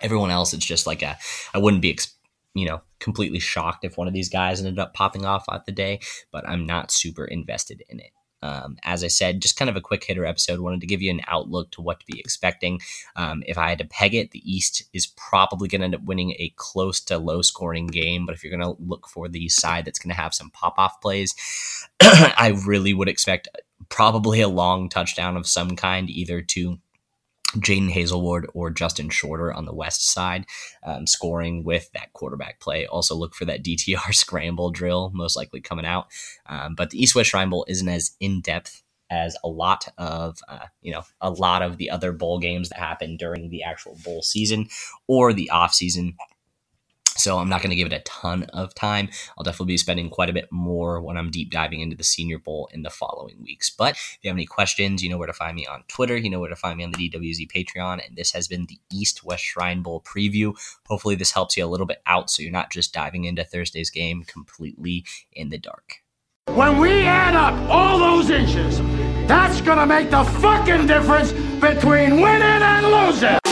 Everyone 0.00 0.30
else, 0.30 0.52
it's 0.52 0.66
just 0.66 0.86
like 0.86 1.02
a, 1.02 1.16
I 1.54 1.58
wouldn't 1.58 1.82
be 1.82 1.90
you 2.54 2.66
know, 2.66 2.82
completely 2.98 3.38
shocked 3.38 3.84
if 3.84 3.96
one 3.96 4.08
of 4.08 4.14
these 4.14 4.28
guys 4.28 4.60
ended 4.60 4.78
up 4.78 4.94
popping 4.94 5.24
off 5.24 5.44
at 5.50 5.66
the 5.66 5.72
day, 5.72 6.00
but 6.30 6.48
I'm 6.48 6.66
not 6.66 6.90
super 6.90 7.24
invested 7.24 7.82
in 7.88 8.00
it. 8.00 8.12
Um, 8.42 8.76
as 8.82 9.04
I 9.04 9.08
said, 9.08 9.40
just 9.40 9.56
kind 9.56 9.70
of 9.70 9.76
a 9.76 9.80
quick 9.80 10.02
hitter 10.02 10.26
episode. 10.26 10.58
Wanted 10.58 10.80
to 10.80 10.86
give 10.86 11.00
you 11.00 11.10
an 11.10 11.20
outlook 11.28 11.70
to 11.72 11.80
what 11.80 12.00
to 12.00 12.06
be 12.06 12.18
expecting. 12.18 12.80
Um, 13.14 13.44
if 13.46 13.56
I 13.56 13.68
had 13.68 13.78
to 13.78 13.84
peg 13.84 14.14
it, 14.14 14.32
the 14.32 14.42
East 14.44 14.82
is 14.92 15.06
probably 15.06 15.68
going 15.68 15.80
to 15.80 15.84
end 15.84 15.94
up 15.94 16.04
winning 16.04 16.32
a 16.32 16.52
close 16.56 17.00
to 17.02 17.18
low 17.18 17.42
scoring 17.42 17.86
game. 17.86 18.26
But 18.26 18.34
if 18.34 18.42
you're 18.42 18.56
going 18.56 18.76
to 18.76 18.82
look 18.82 19.06
for 19.06 19.28
the 19.28 19.48
side 19.48 19.84
that's 19.84 20.00
going 20.00 20.14
to 20.14 20.20
have 20.20 20.34
some 20.34 20.50
pop 20.50 20.74
off 20.76 21.00
plays, 21.00 21.34
I 22.00 22.58
really 22.66 22.92
would 22.92 23.08
expect 23.08 23.48
probably 23.88 24.40
a 24.40 24.48
long 24.48 24.88
touchdown 24.88 25.36
of 25.36 25.46
some 25.46 25.76
kind, 25.76 26.10
either 26.10 26.42
to 26.42 26.80
Jadon 27.56 27.92
Haselwood 27.92 28.46
or 28.54 28.70
Justin 28.70 29.10
Shorter 29.10 29.52
on 29.52 29.64
the 29.64 29.74
west 29.74 30.08
side, 30.08 30.46
um, 30.84 31.06
scoring 31.06 31.64
with 31.64 31.90
that 31.92 32.12
quarterback 32.12 32.60
play. 32.60 32.86
Also, 32.86 33.14
look 33.14 33.34
for 33.34 33.44
that 33.44 33.64
DTR 33.64 34.14
scramble 34.14 34.70
drill, 34.70 35.10
most 35.14 35.36
likely 35.36 35.60
coming 35.60 35.86
out. 35.86 36.06
Um, 36.46 36.74
but 36.74 36.90
the 36.90 37.02
East 37.02 37.14
West 37.14 37.30
Shrine 37.30 37.50
Bowl 37.50 37.64
isn't 37.68 37.88
as 37.88 38.12
in 38.20 38.40
depth 38.40 38.82
as 39.10 39.36
a 39.44 39.48
lot 39.48 39.86
of 39.98 40.38
uh, 40.48 40.66
you 40.80 40.90
know 40.90 41.02
a 41.20 41.30
lot 41.30 41.60
of 41.60 41.76
the 41.76 41.90
other 41.90 42.12
bowl 42.12 42.38
games 42.38 42.70
that 42.70 42.78
happen 42.78 43.16
during 43.16 43.50
the 43.50 43.62
actual 43.62 43.96
bowl 44.02 44.22
season 44.22 44.66
or 45.06 45.34
the 45.34 45.50
off 45.50 45.74
season 45.74 46.16
so 47.16 47.38
I'm 47.38 47.48
not 47.48 47.60
going 47.60 47.70
to 47.70 47.76
give 47.76 47.86
it 47.86 47.92
a 47.92 48.00
ton 48.00 48.44
of 48.52 48.74
time. 48.74 49.08
I'll 49.36 49.44
definitely 49.44 49.74
be 49.74 49.78
spending 49.78 50.08
quite 50.08 50.30
a 50.30 50.32
bit 50.32 50.50
more 50.50 51.00
when 51.00 51.16
I'm 51.16 51.30
deep 51.30 51.50
diving 51.50 51.80
into 51.80 51.96
the 51.96 52.04
Senior 52.04 52.38
Bowl 52.38 52.68
in 52.72 52.82
the 52.82 52.90
following 52.90 53.42
weeks. 53.42 53.70
But 53.70 53.92
if 53.92 54.18
you 54.22 54.28
have 54.28 54.36
any 54.36 54.46
questions, 54.46 55.02
you 55.02 55.10
know 55.10 55.18
where 55.18 55.26
to 55.26 55.32
find 55.32 55.54
me 55.54 55.66
on 55.66 55.84
Twitter. 55.88 56.16
You 56.16 56.30
know 56.30 56.40
where 56.40 56.48
to 56.48 56.56
find 56.56 56.78
me 56.78 56.84
on 56.84 56.92
the 56.92 57.10
DWZ 57.10 57.50
Patreon. 57.50 58.04
And 58.06 58.16
this 58.16 58.32
has 58.32 58.48
been 58.48 58.66
the 58.66 58.78
East 58.90 59.24
West 59.24 59.44
Shrine 59.44 59.82
Bowl 59.82 60.00
preview. 60.00 60.54
Hopefully, 60.86 61.14
this 61.14 61.32
helps 61.32 61.56
you 61.56 61.64
a 61.64 61.66
little 61.66 61.86
bit 61.86 62.02
out 62.06 62.30
so 62.30 62.42
you're 62.42 62.52
not 62.52 62.70
just 62.70 62.92
diving 62.94 63.24
into 63.24 63.44
Thursday's 63.44 63.90
game 63.90 64.24
completely 64.24 65.04
in 65.32 65.50
the 65.50 65.58
dark. 65.58 66.02
When 66.46 66.78
we 66.78 67.04
add 67.04 67.36
up 67.36 67.54
all 67.70 67.98
those 67.98 68.30
inches, 68.30 68.78
that's 69.28 69.60
going 69.60 69.78
to 69.78 69.86
make 69.86 70.10
the 70.10 70.24
fucking 70.24 70.86
difference 70.86 71.32
between 71.60 72.20
winning 72.20 72.42
and 72.42 72.86
losing. 72.86 73.51